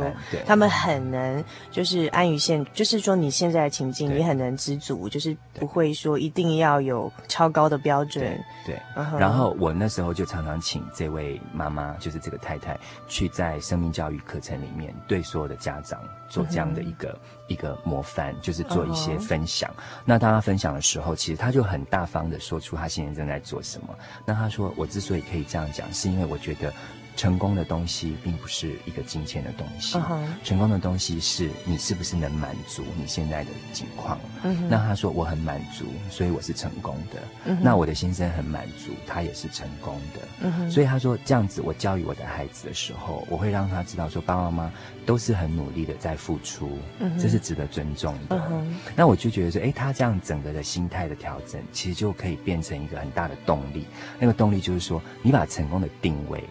[0.44, 8.24] 他们很能就是安于现，就是说你现在的情境，你很能知足，就是不会说一定要有超高的标准。
[8.66, 9.16] 对，对、嗯。
[9.18, 19.70] 然后我那时候就常常请这位妈妈，就是这个太太，去在生命教育课程里面对所有的家长做这样的一个、嗯、一个模范，就是做一些分享。
[19.76, 23.94] 嗯、那当他分享的时候，其实他就很大方的说出他现在正在做什么。
[24.26, 26.72] 那他说，我之所以可以这样讲，是因为我觉得。
[27.16, 30.24] 成功的东西并不是一个金钱的东西，uh -huh.
[30.42, 34.18] 成功的东西是你是不是能满足你现在的境况。
[34.42, 34.56] Uh -huh.
[34.68, 37.20] 那他说我很满足，所以我是成功的。
[37.52, 37.60] Uh -huh.
[37.62, 40.48] 那我的先生很满足，他也是成功的。
[40.48, 40.70] Uh.
[40.70, 44.72] 所以他说这样子，我教育我的孩子的时候，我会让他知道说，爸爸妈妈
[45.04, 47.20] 都是很努力的在付出，uh.
[47.20, 48.36] 这是值得尊重的。
[48.36, 48.62] Uh.
[48.96, 53.86] 那我就觉得说，诶，他这样整个的心态的调整，其实就可以变成一个很大的动力。
[54.18, 56.42] 那个动力就是说，你把成功的定位。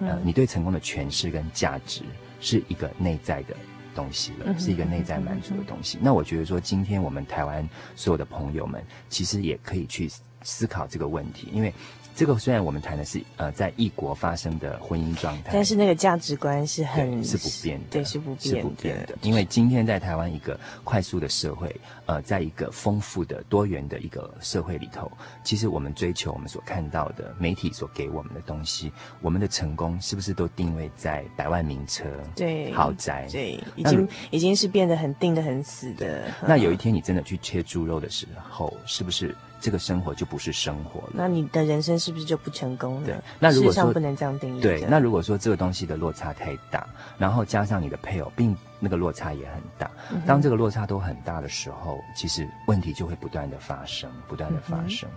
[0.00, 2.02] 呃，你对成功的诠释跟价值
[2.40, 3.56] 是一个内在的
[3.94, 5.98] 东西了，是一个内在满足的东西。
[6.00, 10.10] 那我觉得说，今天我们台湾所有的朋友们，其实也可以去
[10.42, 11.72] 思考这个问题，因为。
[12.14, 19.18] 这个虽然我们谈的是呃在异国发生的婚姻状态，但是那个价值观是很是不变的，对，是不变的，是不变的。
[19.22, 21.74] 因为今天在台湾一个快速的社会，
[22.06, 25.10] 呃，在一个丰富的多元的一个社会里头，
[25.42, 32.04] 其实我们追求我们所看到的媒体所给我们的东西，我们的成功是不是都定位在百万名车、
[32.36, 33.26] 对豪宅？
[33.32, 36.24] 对，已经已经是变得很定得很死的。
[36.46, 39.34] 那有一天你真的去切猪肉的时候，是不是？
[39.62, 43.06] 这个生活就不是生活了，那你的人生是不是就不成功了？
[43.06, 48.54] 对，那如果说不能这样定义，对，那如果说这个东西的落差太大，然后加上你的配偶并。
[48.82, 49.88] 那个落差也很大。
[50.26, 55.08] 当这个落差都很大的时候，其实问题就会不断的发生，不断的发生。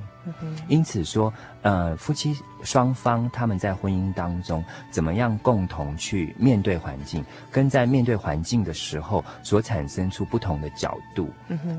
[0.67, 11.30] 因此说，呃，夫妻双方他们在婚姻当中怎么样共同去面对环境，跟在面对环境的时候所产生出不同的角度、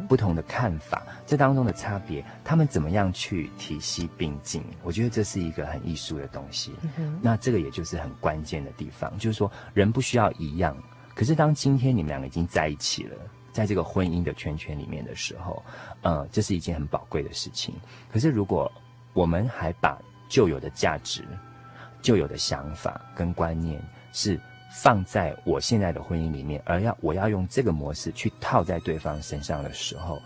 [0.09, 4.63] 不同的看法，这当中的差别，他们怎么样去体系并进？
[4.83, 6.73] 我觉得这是一个很艺术的东西。
[7.21, 10.77] 那这个也就是很关键的地方，就是说人不需要一样。
[11.17, 13.17] 可是，当今天你们两个已经在一起了，
[13.51, 15.63] 在这个婚姻的圈圈里面的时候，
[16.03, 17.75] 呃，这是一件很宝贵的事情。
[18.13, 18.71] 可是，如果
[19.15, 19.99] 我们还把
[20.29, 21.25] 旧有的价值、
[22.03, 24.39] 旧有的想法跟观念是
[24.71, 30.21] 放在我现在的婚姻里面，而要我要用这个模式去套在对方身上的时候，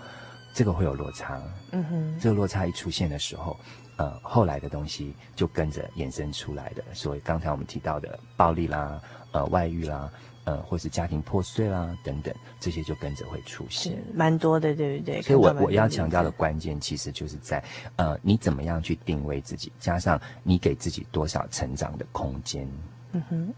[0.53, 1.41] 这个会有落差。
[1.71, 3.57] 嗯哼，这个落差一出现的时候，
[3.97, 6.83] 呃，后来的东西就跟着衍生出来的。
[6.95, 9.01] 所以，刚才我们提到的暴力啦，
[9.31, 10.11] 呃，外遇啦。
[10.45, 15.23] 呃，或是家庭破碎啦，等等，这些就跟着会出现，蛮多的，对不对？
[15.23, 17.63] 所以我我要强调的关键，其实就是在
[17.97, 22.69] 呃，你怎么样去定位自己，加上你给自己多少成长的空间。
[23.13, 23.55] 嗯哼。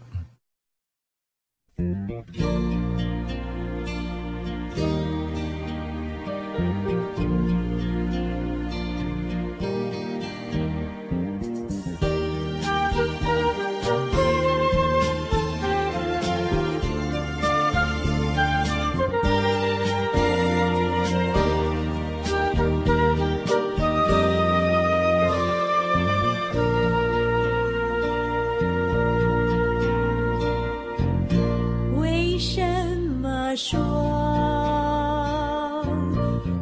[33.55, 33.79] 霜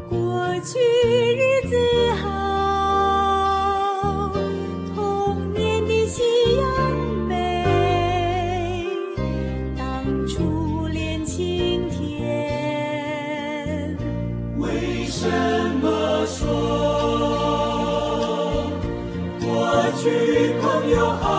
[0.10, 0.78] 过去
[1.38, 1.78] 日子
[2.22, 4.30] 好
[4.94, 6.22] 童年的夕
[6.58, 6.66] 阳
[7.30, 7.32] 美
[9.78, 13.96] 当初恋情甜
[14.58, 15.30] 为什
[15.82, 16.44] 么说
[19.40, 19.48] 过
[19.98, 20.10] 去
[20.62, 21.32] 朋友好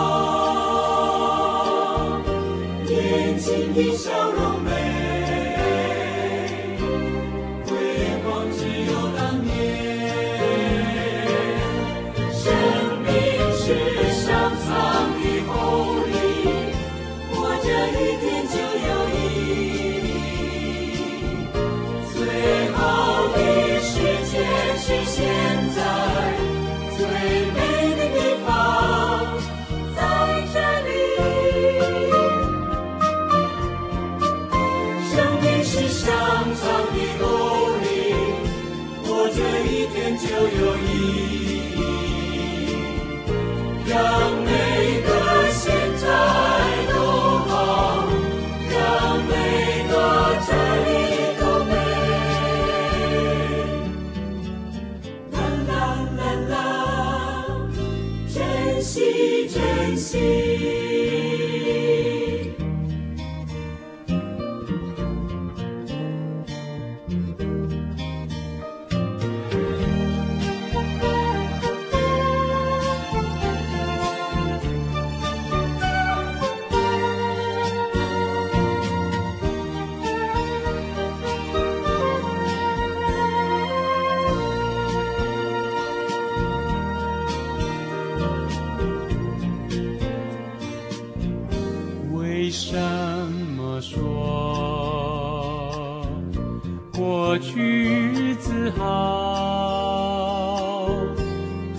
[2.87, 4.62] 年轻的笑容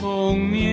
[0.01, 0.71] con mi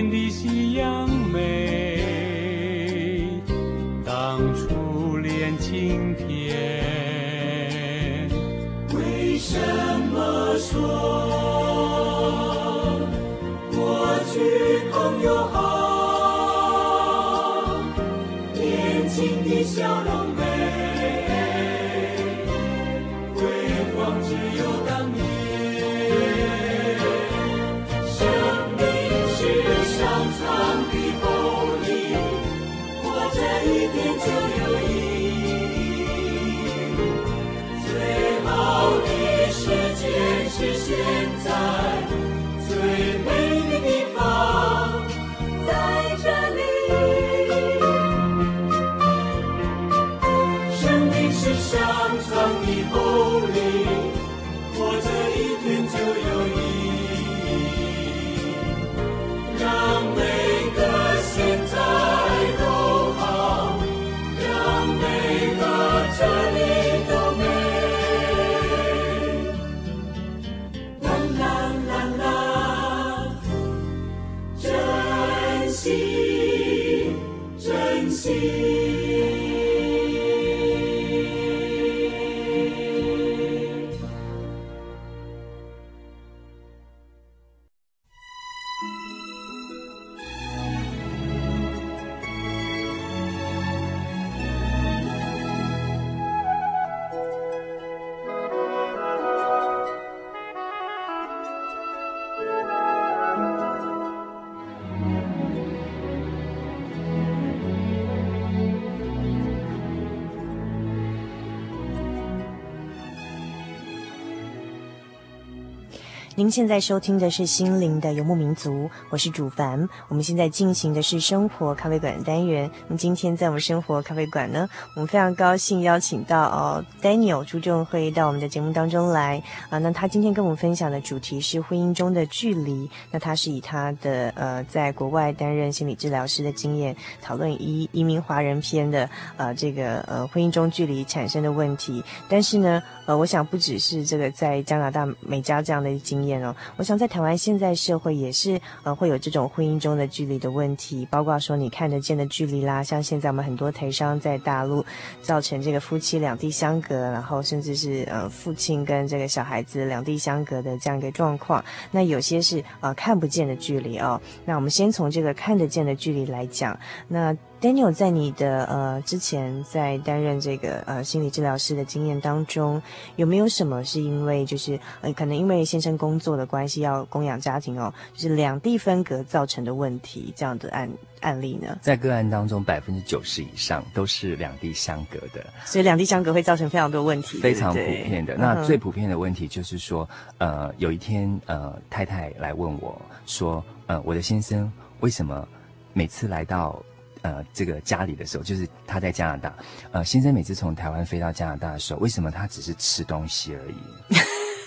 [116.34, 119.86] 您现在收听的是《心灵的游牧民族》，我是主凡。
[120.08, 122.70] 我们现在进行的是生活咖啡馆的单元。
[122.88, 129.76] 那么今天在我们生活咖啡馆呢，我们非常高兴邀请到哦，Daniel 朱仲辉到我们的节目当中来啊。
[129.76, 132.88] 那他今天跟我们分享的主题是婚姻中的距离。
[133.10, 142.02] 那他是以他的呃在国外担任心理治疗师的经验，讨论移移民华人篇的呃这个呃婚姻中距离产生的问题。
[142.26, 146.42] 但是呢，呃，我想不只是这个在加拿大美加这样的经验。
[146.76, 154.84] 我想在台湾现在社会也是呃会有这种婚姻中的距离的问题，包括说你看得见的距离啦，像现在我们很多台商在大陆
[155.20, 161.64] 造成这个夫妻两地相隔，然后甚至是呃父亲跟这个小孩子两地相隔的这样一个状况。
[161.90, 164.20] 那有些是呃看不见的距离哦。
[164.44, 167.36] 那我们先从这个看得见的距离来讲，那。
[167.62, 172.82] Daniel，在你的呃之前在担任这个呃心理治疗师的经验当中，
[173.14, 180.90] 有没有什么是因为就是呃可能因为先生工作的关系要供养家庭哦，就是两地分隔造成的问题这样的案
[181.20, 181.78] 案例呢？
[181.80, 188.36] 在个案当中，百分之九十以上都是两地相隔的，所以两地相隔会造成非常多问题，非常普遍的。
[188.36, 190.08] 那最普遍的问题就是说，
[190.38, 195.46] 呃，有一天呃太太来问我说，呃，我的先生为什么
[195.92, 196.82] 每次来到
[197.22, 199.54] 呃，这个家里的时候，就是他在加拿大。
[199.92, 204.16] 呃，先生每次从台湾飞到加拿大的时候，为什么他只是吃东西而已？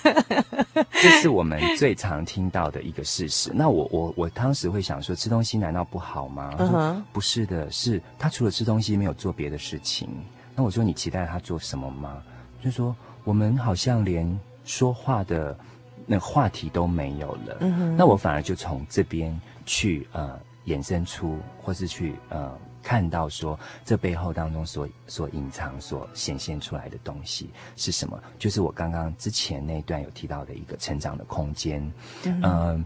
[1.01, 3.51] 这是我们最常听到的一个事实。
[3.53, 6.53] 那我我我当时会想说，吃东西难道不好吗？
[6.57, 10.07] 他说不是的，是他除了吃东西没有做别的事情。
[10.55, 12.23] 那我说你期待他做什么吗？
[12.63, 15.57] 就说我们好像连说话的
[16.05, 17.57] 那话题都没有了。
[17.59, 17.97] 嗯哼。
[17.97, 20.39] 那我反而就从这边去呃。
[20.65, 28.21] 衍生出，或是去呃看到说这背后当中所所隐藏、所显现出来的东西是什么？
[28.37, 31.81] 就是我刚刚之前那段有提到的一个成长的空间。
[32.23, 32.85] 嗯、呃，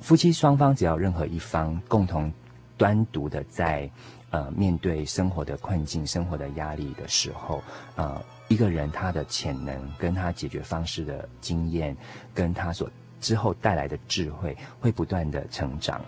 [0.00, 2.32] 夫妻双方只要任何一方共同
[2.76, 3.90] 单独的在
[4.30, 7.62] 呃面对生活的困境、生活的压力的时候，
[7.96, 11.96] 呃，一个人他的潜能跟他解决方式的经验，
[12.32, 12.88] 跟他所
[13.20, 16.00] 之后带来的智慧，会不断的成长。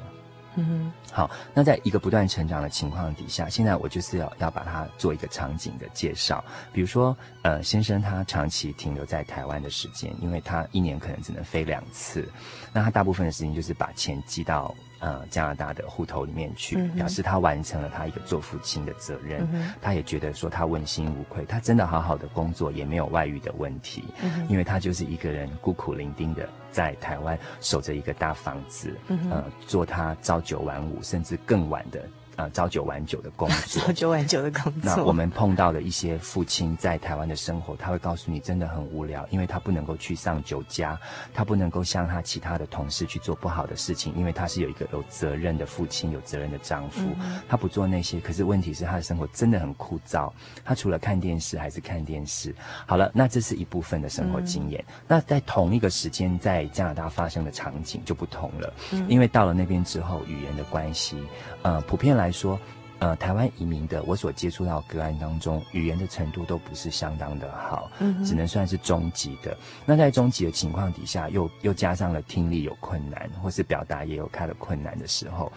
[0.56, 6.44] 嗯哼，好，那在一个不断成长的情况底下，现在我就是要要把它做一个场景的介绍。
[6.72, 12.28] 比如说，呃，先生他长期停留在台湾的时间，因为他一年可能只能飞两次，
[12.72, 14.74] 那他大部分的时间就是把钱寄到。
[15.02, 19.44] 呃，加拿大的户头里面去，表示他完成了他一个做父亲的责任。
[19.52, 24.04] 嗯、他也觉得说他问心无愧，他真的好好的工作，也没有外遇的问题。
[24.22, 32.00] 嗯、因为他就是一个人孤苦伶仃的在台湾守着一个大房子，嗯、呃，做他朝九晚五甚至更晚的。
[32.36, 34.96] 啊，朝九晚九的工作， 朝九晚九的工作。
[34.96, 40.98] 那我们碰到的一些父亲在台湾的生活，他会告诉你真的很无聊，因为他不能够去上酒家，
[41.34, 48.18] 他不能够像他其他的同事去做不好的事情，因为他是有一个有责任的父亲，有责任的丈夫，嗯、他不做那些。
[48.18, 50.32] 可是问题是他的生活真的很枯燥，
[50.64, 52.54] 他除了看电视还是看电视。
[52.86, 54.82] 好了，那这是一部分的生活经验。
[54.88, 61.22] 嗯、那在同一个时间在加拿大发生的场景就不同了，嗯、因为到了那边之后，语言的关系，
[61.60, 62.21] 呃，普遍来。
[62.22, 62.58] 来说，
[63.00, 69.56] 呃，台湾移民的我所接触到个案当中，语言的程度都不是相当的好，嗯，只能算是中级的。
[69.84, 75.50] 那在中级的情况底下，又又加上了听力有困难，或是表达也有开了困难的时候，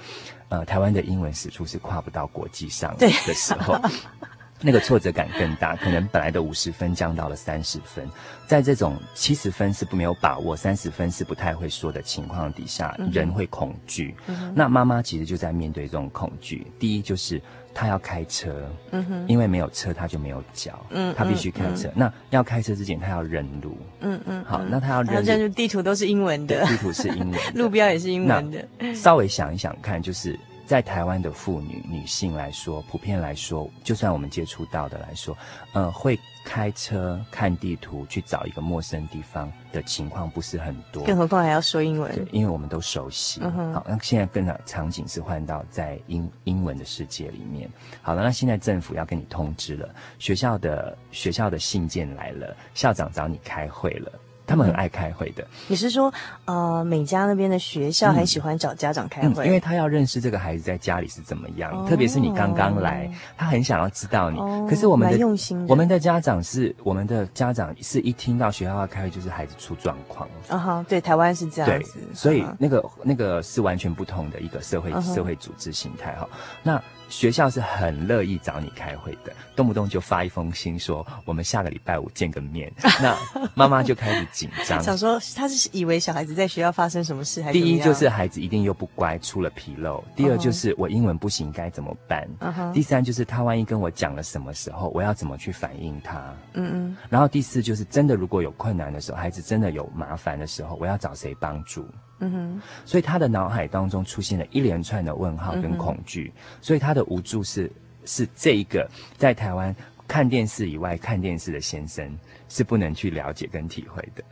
[0.50, 3.80] 呃，台湾的英文使处是跨不到国际上的时候。
[4.66, 8.10] 对那个挫折感更大，可能本来的五十分降到了三十分，
[8.48, 14.16] 在这种七十分是不没有把握，三十分是不太会说的情况底下，人会恐惧。
[14.28, 16.66] 嗯、那妈妈其实就在面对这种恐惧。
[16.80, 17.42] 第一就是
[17.74, 21.88] 她要开车，嗯哼，因为没有车她就没有脚，嗯，她必须开车。
[21.90, 28.68] 嗯、那要开车之前她要认路，嗯嗯，好，那她要认路，认路地图都是英文的，地图是英文， 路标也是英文的。
[28.96, 30.40] 稍微想一想看，就是。
[30.66, 35.38] 在台湾的妇女、女性来说，普遍来说，就算我们接触到的来说，
[35.74, 41.04] 呃，会开车、看地图去找一个陌生地方的情况不是很多。
[41.06, 42.12] 更何况还要说英文。
[42.16, 43.40] 对，因为我们都熟悉。
[43.44, 47.70] 嗯、好，那现在更的场景是换到在英英文的世界里面。
[48.02, 54.12] 好了，那现在政府要跟你通知了，学校的学校的信件来了，校长找你开会了。
[54.46, 55.44] 他们很爱开会的。
[55.44, 56.14] 嗯、你是说，
[56.46, 59.28] 呃，美加那边的学校很喜欢找家长开会？
[59.28, 64.40] 嗯嗯、因为他要认识这个孩子在家里是怎么样，哦、特别是你刚刚来，他很想要知道你。
[64.40, 70.28] 哦、可是我们的用心的我们的家长是，我们的家长是一听到学校要开会，就是孩子出状况。
[70.48, 72.00] 啊哈，对，台湾是这样子。
[72.14, 75.14] 所以那个那个是完全不同的一个社会、uh.
[75.14, 76.28] 社会组织形态哈。
[76.64, 76.82] 那。
[77.10, 83.16] 学校是很乐意找你开会的，动不动就发一封信说我们下个礼拜五见个面， 那
[83.54, 87.60] 妈妈就开始紧张，想说他是以为小孩子在学校发生什么事还是？
[87.60, 92.72] 第一就是孩子一定又不乖，出了纰漏；第二就是我英文不行该怎么办？Uh huh.
[92.74, 96.20] 第三就是他万一跟我讲了什么时候，我要怎么去反应他？
[96.54, 96.98] 嗯嗯。
[97.10, 101.88] 然后第四就是真的如果有困难的时候，孩子真的有麻烦的时候，我要找谁帮助？
[102.20, 107.70] 嗯哼，所以他的脑海当中出现了一连串的问号跟恐惧，嗯、所以他的无助是
[108.06, 109.76] 是这一个在台湾
[110.08, 112.10] 看电视以外看电视的先生
[112.48, 114.24] 是不能去了解跟体会的，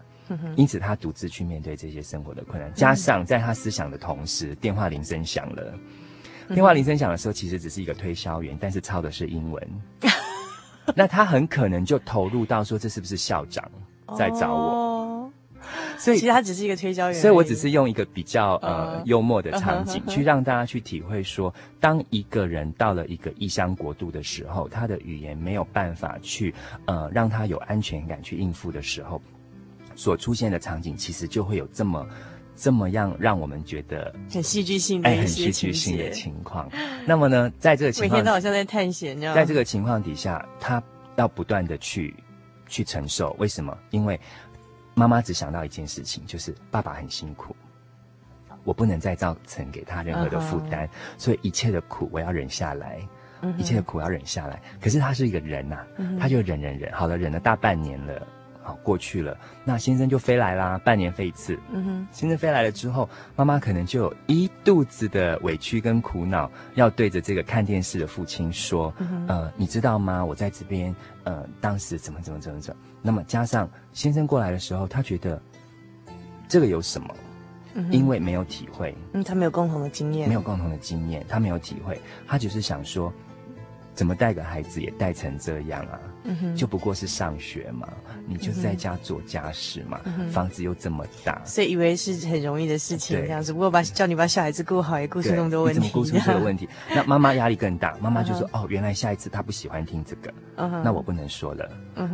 [0.56, 5.74] 因此他独自去面对这些生活的困难，加上在他思想的同时，电话铃声响了，
[6.50, 9.82] 电话铃声响的时候其实只是一个推销员，但是抄的是英文，
[10.96, 13.70] 那他很可能就投入到说，这是不是校长
[14.18, 14.93] 在找我？
[15.94, 26.54] 哦所以其实他只是一个推销员，所以我只是用一个比较呃幽默的场景去让大家去体会说，当一个人到了一个异乡国度的时候，他的语言没有办法去
[26.86, 29.22] 呃让他有安全感去应付的时候，
[29.96, 32.08] 所出现的场景其实就会有这么
[32.56, 36.70] 这么样让我们觉得很戏剧性的哎，很戏剧性的情况。
[37.06, 40.82] 那么呢，在这个情况，每天都好像在探险，在这个情况底下，他
[41.16, 42.14] 要不断的去
[42.68, 43.36] 去承受。
[43.40, 43.78] 为什么？
[43.92, 44.20] 因为。
[44.96, 47.56] 妈妈只想到一件事情，就是爸爸很辛苦，
[48.64, 50.94] 我不能再造成给他任何的负担，uh huh.
[51.18, 53.00] 所以一切的苦我要忍下来
[53.42, 53.56] ，uh.
[53.58, 54.62] 一切的苦我要忍下来。
[54.80, 56.20] 可是他是一个人呐、啊，uh.
[56.20, 58.28] 他就忍忍忍，好了，忍了大半年了，
[58.64, 61.60] 好过去了，那先生就飞来啦，半年飞一次。
[61.72, 62.18] 嗯哼、uh，huh.
[62.18, 69.28] 先生飞来了之后，妈妈可能就有一肚子的委屈跟苦恼，要对着这个看电视的父亲说，uh.
[69.28, 70.24] 呃，你知道吗？
[70.24, 70.96] 我在这边，
[71.26, 72.82] 呃，当时怎么怎么怎么怎么。
[73.02, 75.42] 那么加上先生过来的时候，他觉得
[76.48, 77.14] 这个有什么？
[77.76, 83.12] 嗯、哼因为没有体会，嗯，他没有共同的经验，没有共同的经验，他没有体会，他只是想说，
[83.94, 86.00] 怎么带个孩子也带成这样啊？
[86.26, 87.88] 嗯，就不过是上学嘛，
[88.26, 93.28] 你就在家做家事嘛，嗯房子又这么大，所以以为是很容易的事情，对。
[93.28, 93.52] 这样子。
[93.52, 96.68] 不过把叫你把小孩子顾好，也顾出那么多问题，怎么顾出这个问题？
[96.96, 101.70] 那妈妈压力更大，妈妈就说：“哦，原来下一次她不喜欢听这个，那我不能说了。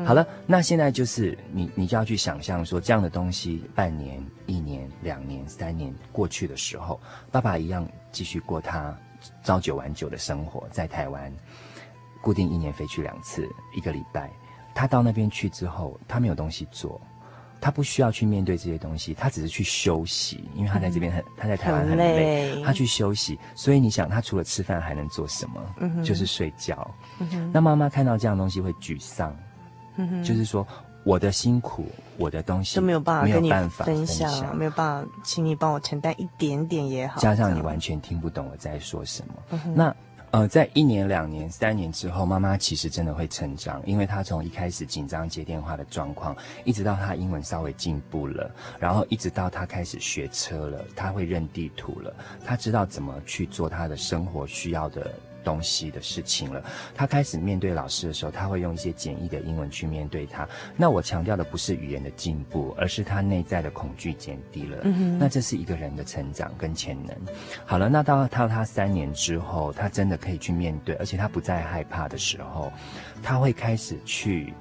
[0.05, 6.99] 好了，那现在就是你，你就要去想象说，这样的东西，半年、一年、两年、三年过去的时候，
[7.31, 8.97] 爸爸一样继续过他
[9.43, 11.31] 朝九晚九的生活，在台湾。”
[12.21, 14.29] 固定一年飞去两次，一个礼拜。
[14.75, 16.99] 他到那边去之后，他没有东西做，
[17.61, 23.39] 他不需要去面对这些东西，他只是去休息，因为他在这边很，嗯、他在台湾很累，很累，他去休息。
[23.55, 25.75] 所以你想，他除了吃饭还能做什么？
[25.79, 26.93] 嗯，就是睡觉。
[27.19, 29.33] 嗯，那妈妈看到这样东西会沮丧。
[30.23, 30.65] 就是说
[31.09, 31.87] 我的辛苦，
[32.17, 37.19] 我的东西都没有办法跟你分享，分享没有办法，请你帮我承担一点点也好。
[37.19, 39.95] 加上你完全听不懂我在说什么，嗯，那。
[40.31, 52.13] 呃，在一年、两年、三年之后，妈妈其实真的会成长，因为她从一开始紧张接电话的状况，一直到她英文稍微进步了，然后一直到她开始学车了，她会认地图了，
[52.45, 55.11] 她知道怎么去做她的生活需要的。
[55.43, 56.63] 东西的事情了，
[56.93, 60.47] 他开始面对老师的时候，他会用一些简易的英文去面对他。
[60.75, 64.77] 那我强调的不是语言的进步，而是他内在的恐惧减低了。
[65.19, 67.15] 那这是一个人的成长跟潜能。
[67.65, 72.71] 好了，那到到他三年之后，他真的可以去面对，而且他不再害怕的时候，
[73.23, 74.53] 他会开始去。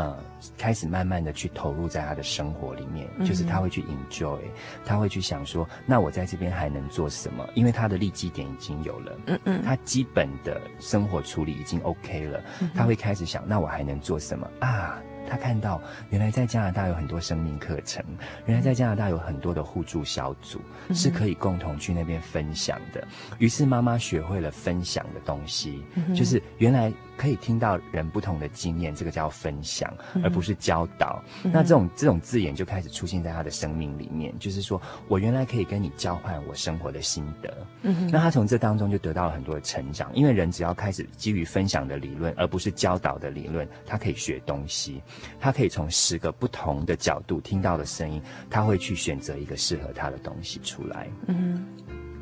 [0.00, 0.16] 呃，
[0.56, 4.38] 开始慢慢的去投入在他的生活里面，嗯、就是他会去 enjoy，
[4.82, 7.46] 他会去想说，那我在这边还能做什么？
[7.54, 15.02] 因为他的立基点已经有了，嗯嗯，他基本的生活处理已经 OK 了，嗯、他会开始想，那我还能做什么啊？
[15.28, 18.02] 他看到原来在加拿大有很多生命课程，
[18.46, 23.06] 原来在加拿大有很多的互助小组，嗯、是可以共同去那边分享的。
[23.38, 26.90] 于是妈妈学会了分享的东西，嗯、就是原来
[27.20, 31.22] 可以听到人不同的经验，这个叫分享，嗯、而不是教导。
[31.44, 37.54] 嗯、那这种这种字眼就开始出现在他的生命里面，就是说我原来可以跟你交换我生活的心得。
[37.82, 45.02] 嗯，那他从这当中就得到了很多的成长，因为人只要开始基于分享的理论，而不是教导的理论，他可以学东西。
[45.38, 51.06] 他可以从十个不同的角度听到的声音，他会去选择一个适合他的东西出来。
[51.26, 51.66] 嗯，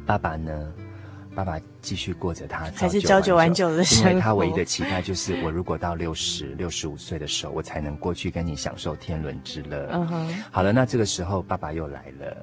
[0.05, 0.73] 爸爸呢？
[1.39, 9.89] 爸爸继续过着他还是朝九晚九的生活，因为他唯一的期待就是，我如果到六十六十五岁的时候，我才能过去跟你享受天伦之乐。
[9.93, 12.37] 嗯哼，好了，那这个时候爸爸又来了。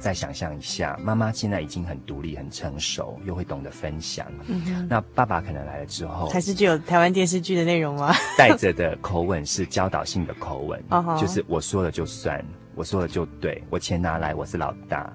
[0.00, 4.26] 再想象一下，妈妈现在已经很独立、很成熟，又会懂得分享。
[4.48, 8.12] 嗯哼，那爸爸可能来了之后，还是具有台湾电视剧的内容吗？
[8.36, 10.82] 带着的口吻是教导性的口吻，
[11.16, 12.44] 就是我说了就算，
[12.74, 15.08] 我说了就对，我钱拿来，我是老大。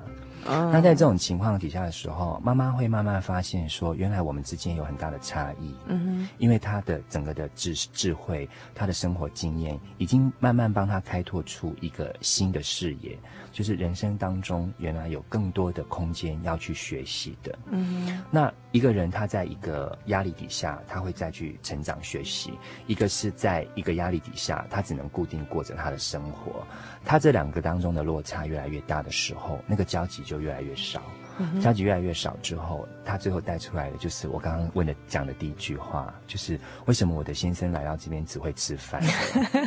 [0.46, 5.74] Uh, 那在这种情况底下的时候，妈妈会慢慢发现说，原来我们之间有很大的差异。
[5.88, 6.28] 嗯哼、uh，huh.
[6.38, 13.18] 因为他的整个的智智慧，他的生活经验，已经慢慢帮他开拓出一个新的视野，
[13.56, 17.58] 就是人生当中原来有更多的空间要去学习的。
[17.72, 18.22] 嗯哼、uh，huh.
[18.30, 22.52] 那一个人他在一个压力底下，他会再去成长学习；
[22.86, 26.68] 一个是在一个压力底下，他只能固定过着他的生活。
[27.04, 30.36] 他这两个当中的落差越来越大的时候，那个交集就。
[30.36, 31.02] 越来越少，
[31.62, 39.02] 交集越来越少之后，他最后带出来的就是我刚刚问的讲的第一句话，就是为什么我的先生来到这边只会吃饭？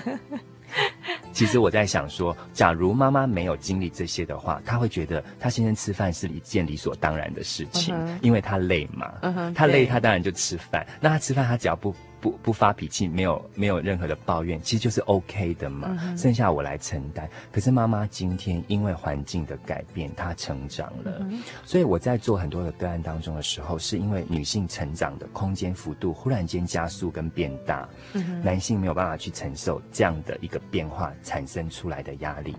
[1.32, 9.12] 其实我在想说，假如妈妈没有经历这些的话，她会觉得她先生吃饭是一件理所当然的事情，因为她累嘛，
[9.54, 10.86] 她累，她当然就吃饭。
[11.00, 11.94] 那她吃饭，她只要不。
[12.20, 15.96] 不不发脾气，没有没有任何的抱怨，其实就是 OK 的嘛。
[16.02, 17.28] 嗯、剩下我来承担。
[17.52, 21.18] 可是妈妈今天因为环境的改变，她成长了。
[21.20, 32.56] 嗯、所以我在做很多的个案当中的时候，是因为女性成长的空间幅度忽然间加速跟变大，嗯、男性没有办法去承受这样的一个变化产生出来的压力。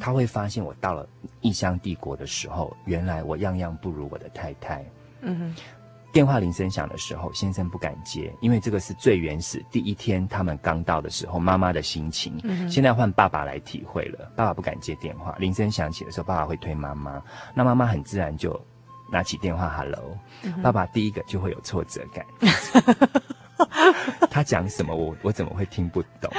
[0.00, 1.08] 他会发现我到了
[1.42, 4.84] 异乡帝国的时候，原来我样样不如我的太太。
[5.20, 5.54] 嗯哼
[6.12, 12.38] 电话铃声响的时候，先生不敢接，因为这个是最原始第一天他们刚到的时候妈妈的心情。
[12.42, 17.22] 嗯、现在换爸爸来体会了，爸爸不敢接电话，铃声响起的时候，爸爸会推妈妈，
[17.54, 18.60] 那妈妈很自然就
[19.12, 22.26] 拿起电话，Hello，、嗯、爸爸第一个就会有挫折感，
[24.30, 26.30] 他讲什么我我怎么会听不懂？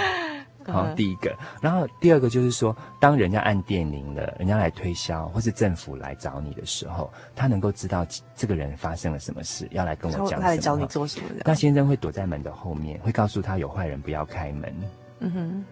[0.71, 8.05] 好，第一个，然后第二个就是说，当人家按电铃了，人家来推销，或是政府来找你的时候，他能够知道
[8.35, 10.41] 这个人发生了什么事，要来跟我讲什么。
[10.41, 11.27] 他来找你做什么？
[11.45, 14.73] 那先生会躲在门的后面，会告诉他有坏人不要开门。
[15.19, 15.65] 嗯哼，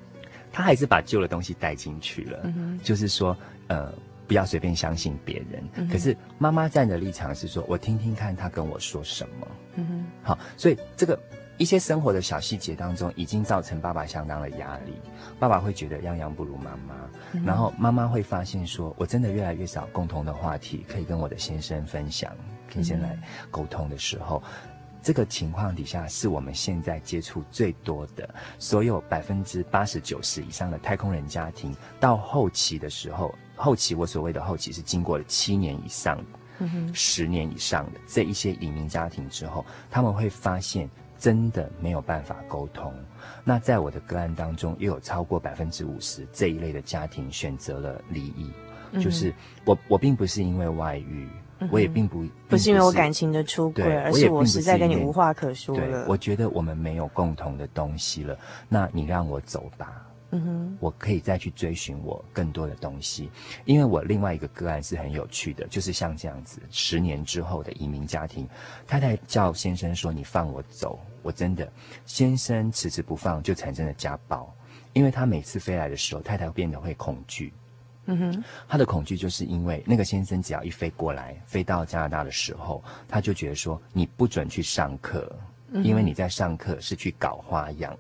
[0.52, 2.40] 他还是把旧的东西带进去了。
[2.44, 3.36] 嗯哼，就是说，
[3.68, 3.94] 呃，
[4.28, 5.64] 不要随便相信别人。
[5.76, 9.48] 嗯，可是妈妈站的立场是说，我听听看他跟我说什么。
[9.76, 11.20] 嗯哼，好，所以这个。
[11.60, 14.94] 一些生活的小细节当中，已经造成爸爸相当的压力。
[15.38, 16.96] 爸爸会觉得样样不如妈妈，
[17.34, 22.34] 嗯、然后妈妈会发现说，我真的越来越少共同的话题可以跟我的先生分享，
[22.74, 23.20] 可以先来
[23.52, 24.70] 沟通的时候，嗯、
[25.02, 36.18] 这个情况底下是我们现在接触最多的，所有百分之八十九十以上的太空人家庭，到后期的时候，后期我所谓的后期是经过了七年以上
[36.94, 40.90] 十年以上的这一些移民家庭之后，他们会发现。
[41.20, 42.92] 真的没有办法沟通。
[43.44, 48.50] 那在我的个案当中，又有超过百分之五十这一类的家庭选择了离异。
[48.92, 49.32] 嗯、就是
[49.66, 51.28] 我，我并不是因为外遇，
[51.60, 56.06] 嗯、我也并不并不，不是因为我感情的出轨，而是我实在跟你无话可说了。
[56.08, 58.36] 我觉得我们没有共同的东西了，
[58.68, 60.06] 那你让我走吧。
[60.32, 63.32] 嗯哼，我可以再去追寻我更多的东西，
[63.66, 68.48] 因为我另外一个个案是很有趣的，就是像这样子，十年之后的移民家庭，
[68.86, 71.72] 太太叫先生说：“你放我走。”我真的，
[72.06, 74.54] 先生迟迟不放，就产生了家暴，
[74.94, 77.54] 因为他每次飞来的时候，太太变得会恐惧。
[78.06, 85.32] 嗯哼，他的恐惧就是因为那个先生只要一飞过来，飞到加拿大的时候，他就觉得说：“你不准去上课，
[85.84, 87.96] 因为你在上课是去搞花样。”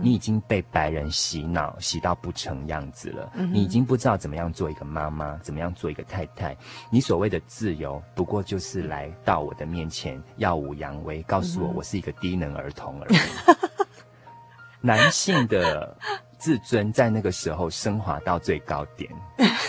[0.00, 3.32] 你已经被白人洗脑，洗到不成样子了。
[3.34, 6.56] 你已经不知道怎么样做一个妈妈，怎么样做一个太太。
[6.90, 13.18] 你所谓的自由，不过就是来到我的面前耀武扬威，告诉我我是一个低能儿童而已。
[14.80, 15.96] 男性的
[16.38, 19.10] 自尊在那个时候升华到最高点，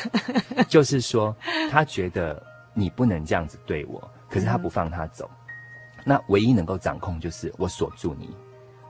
[0.70, 1.36] 就是说
[1.72, 2.40] 他觉得
[2.76, 5.28] 你不能这样子对我，可是他不放他走。
[6.06, 8.34] 那唯一能够掌控就是我锁住你。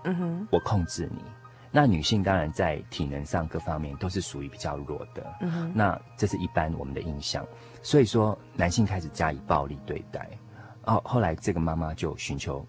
[0.04, 1.24] 嗯哼，我控制你。
[1.72, 5.36] 那女性当然在体能上各方面都是属于比较弱的。
[5.42, 7.46] 嗯哼，那这是一般我们的印象。
[7.82, 10.30] 所以说，男性开始加以暴力对待。
[10.84, 12.66] 哦，后来这个妈妈就寻求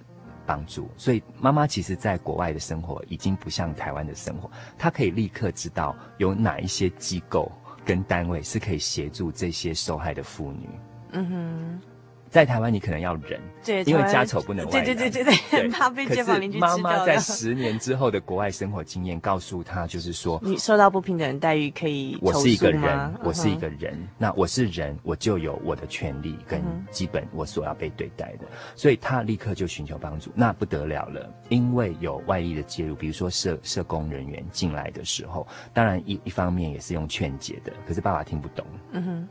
[0.47, 0.88] 帮助。
[0.97, 7.53] 所以妈妈其实在国外的生活已经不像台湾的生活，她可以立刻知道有哪一些机构
[7.84, 10.68] 跟单位是可以协助这些受害的妇女。
[11.12, 11.80] 嗯哼。
[12.29, 14.85] 在台湾，你可能要忍，对，因为家丑不能外扬。
[14.85, 16.77] 对对对对对，怕被街坊邻居知道。
[16.77, 22.18] 妈妈在十年之后的国外生活经验告诉他，就是说，你受到不平等待遇可以。
[22.20, 26.61] 我是一个人，我是一个人，那我是人，我就有我的权利跟
[26.91, 28.47] 基本我所要被对待的。
[28.74, 38.66] 所以他立刻就寻求帮助，那不得了了，因为有外力的介入，比如说社社工人员进来的时候，当然一一方面也是用劝解的，可是爸爸听不懂。
[38.93, 39.29] 嗯哼。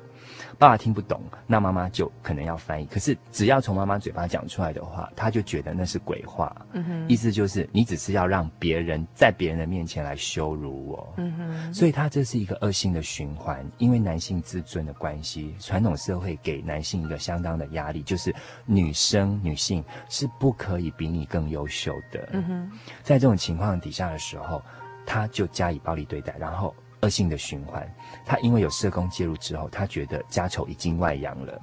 [0.57, 2.85] 爸爸听不懂，那妈妈就可能要翻译。
[2.85, 6.55] 可是只要从妈妈嘴巴讲出来的话，他就觉得那是鬼话。
[6.71, 11.13] 嗯哼，意思就是你只是要让别人在别人的面前来羞辱我。
[11.17, 18.33] 嗯哼，所以他这是一个恶性的循环，因为男性自尊的关系，传统社会给男性一个相当的压力，就是
[18.65, 22.29] 女生女性是不可以比你更优秀的。
[22.31, 22.71] 嗯哼，
[23.03, 24.61] 在这种情况底下的时候，
[25.05, 26.73] 他就加以暴力对待，然后。
[27.05, 27.87] 恶性的循环，
[28.25, 31.61] 他因为有社工介入之后，他觉得家丑已经外扬了，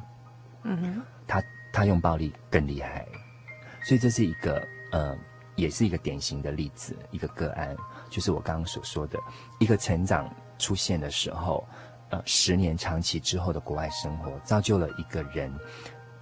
[0.63, 3.05] 嗯哼，他他用暴力更厉害，
[3.83, 5.19] 所以这是一个呃，
[5.57, 7.77] 也是一个典型的例子，一个个案，
[8.09, 9.19] 就是我刚刚所说的，
[9.59, 11.67] 一个成长出现的时候，
[12.11, 15.53] 呃，十年长期之后的国外生活，造就了一个人，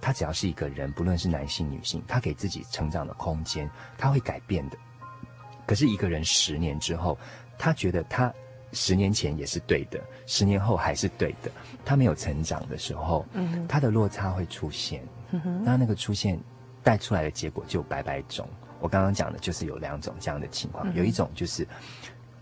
[0.01, 3.69] 他只要是一个人，不论是男性女性，他给自己成长的空间，
[3.99, 4.77] 他会改变的。
[5.67, 7.15] 可是一个人十年之后，
[7.59, 8.33] 他觉得他。
[8.73, 11.51] 十年前也是对的，十年后还是对的。
[11.83, 15.03] 他没有成长的时候，嗯，他的落差会出现。
[15.31, 16.39] 嗯，那那个出现
[16.83, 18.47] 带出来的结果就百百种。
[18.79, 21.67] 我刚刚讲的就是有两种这样的情况，嗯，有一种就是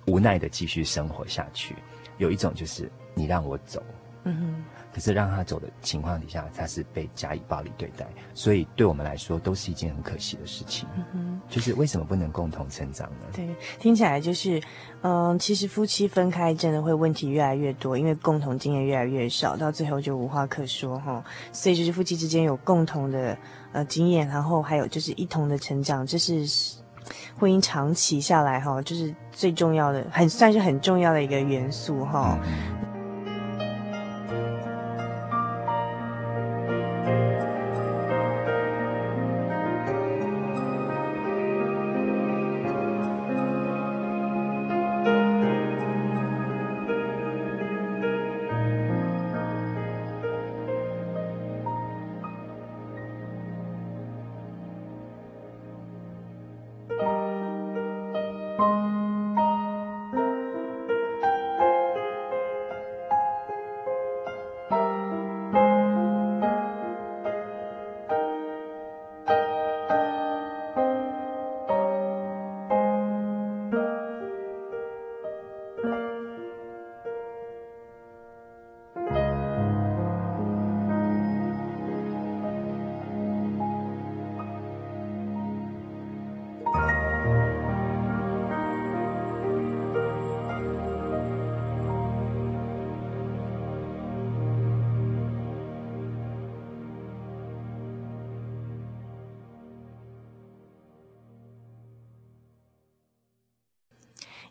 [0.06, 1.76] 无奈的继续生活下去，
[2.18, 3.84] 有一种就是你让我走。
[4.24, 4.64] 嗯哼。
[4.94, 10.88] 可是让他走的情况底下，他是被加以暴力对待，所以对我们来说都是一件很可惜的事情。
[10.96, 13.28] 嗯哼，就是为什么不能共同成长呢？
[13.34, 13.48] 对，
[13.80, 14.62] 听起来就是，
[15.02, 21.24] 嗯，其实夫妻分开真的会问题越来越多，因为共同经验越来越少，到最后就无话可说哈。
[21.52, 23.38] 所以就是夫妻之间有共同的
[23.72, 26.46] 呃经验，然后还有就是一同的成长，这是
[27.38, 32.40] 婚姻长期下来哈，就是最重要的，很算是很重要的一个元素哈。
[32.44, 32.79] 嗯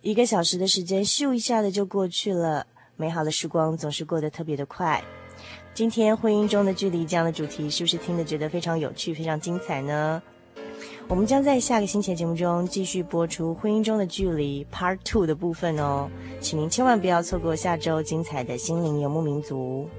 [0.09, 5.05] 一个小时的时间咻一下的就过去了，美好的时光总是过得特别的快。
[5.75, 10.23] 今天婚姻中的距离这样的主题，是不是听得觉得非常有趣、非常精彩呢？
[11.09, 16.09] 我们将在下个星期的节目中继续播出婚姻中的距离 Part Two 的部分哦，
[16.41, 19.91] 请您千万不要错过下周精彩的心灵游牧民族。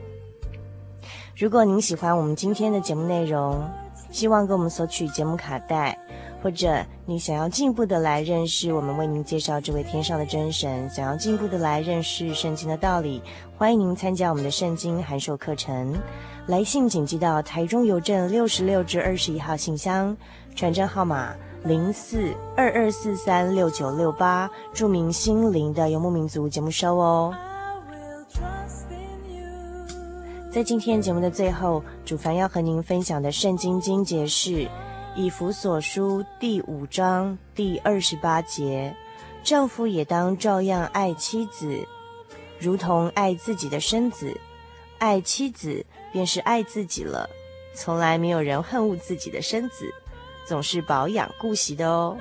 [1.38, 3.64] 如果您喜欢我们今天的节目内容，
[4.10, 5.95] 希望跟我们索取节目卡带。
[6.41, 13.21] 或者你想要进一步的来认识我们为您介绍这位天上的真神，想要进一步的来认识圣经的道理，
[13.57, 15.93] 欢迎您参加我们的圣经函授课程。
[16.47, 20.15] 来信请寄到台中邮政六十六至二十一号信箱，
[20.55, 21.35] 传真号码
[21.65, 27.35] 零四二二四三六九六八，注明心灵的游牧民族节目收哦。
[30.49, 34.67] 在今天节目的最后，主凡要和您分享的圣经经节是。
[35.20, 38.95] 以弗所书第五章第二十八节，
[39.43, 41.86] 丈夫也当照样爱妻子，
[42.57, 44.32] 如同爱自己的身子；
[44.97, 47.30] 爱妻子便是爱自己了。
[47.76, 49.93] 从来没有人恨恶自己的身子，
[50.47, 52.17] 总是保养顾惜的哦。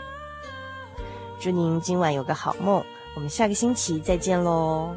[1.38, 2.84] 祝您今晚有个好梦，
[3.14, 4.96] 我们下个星期再见喽。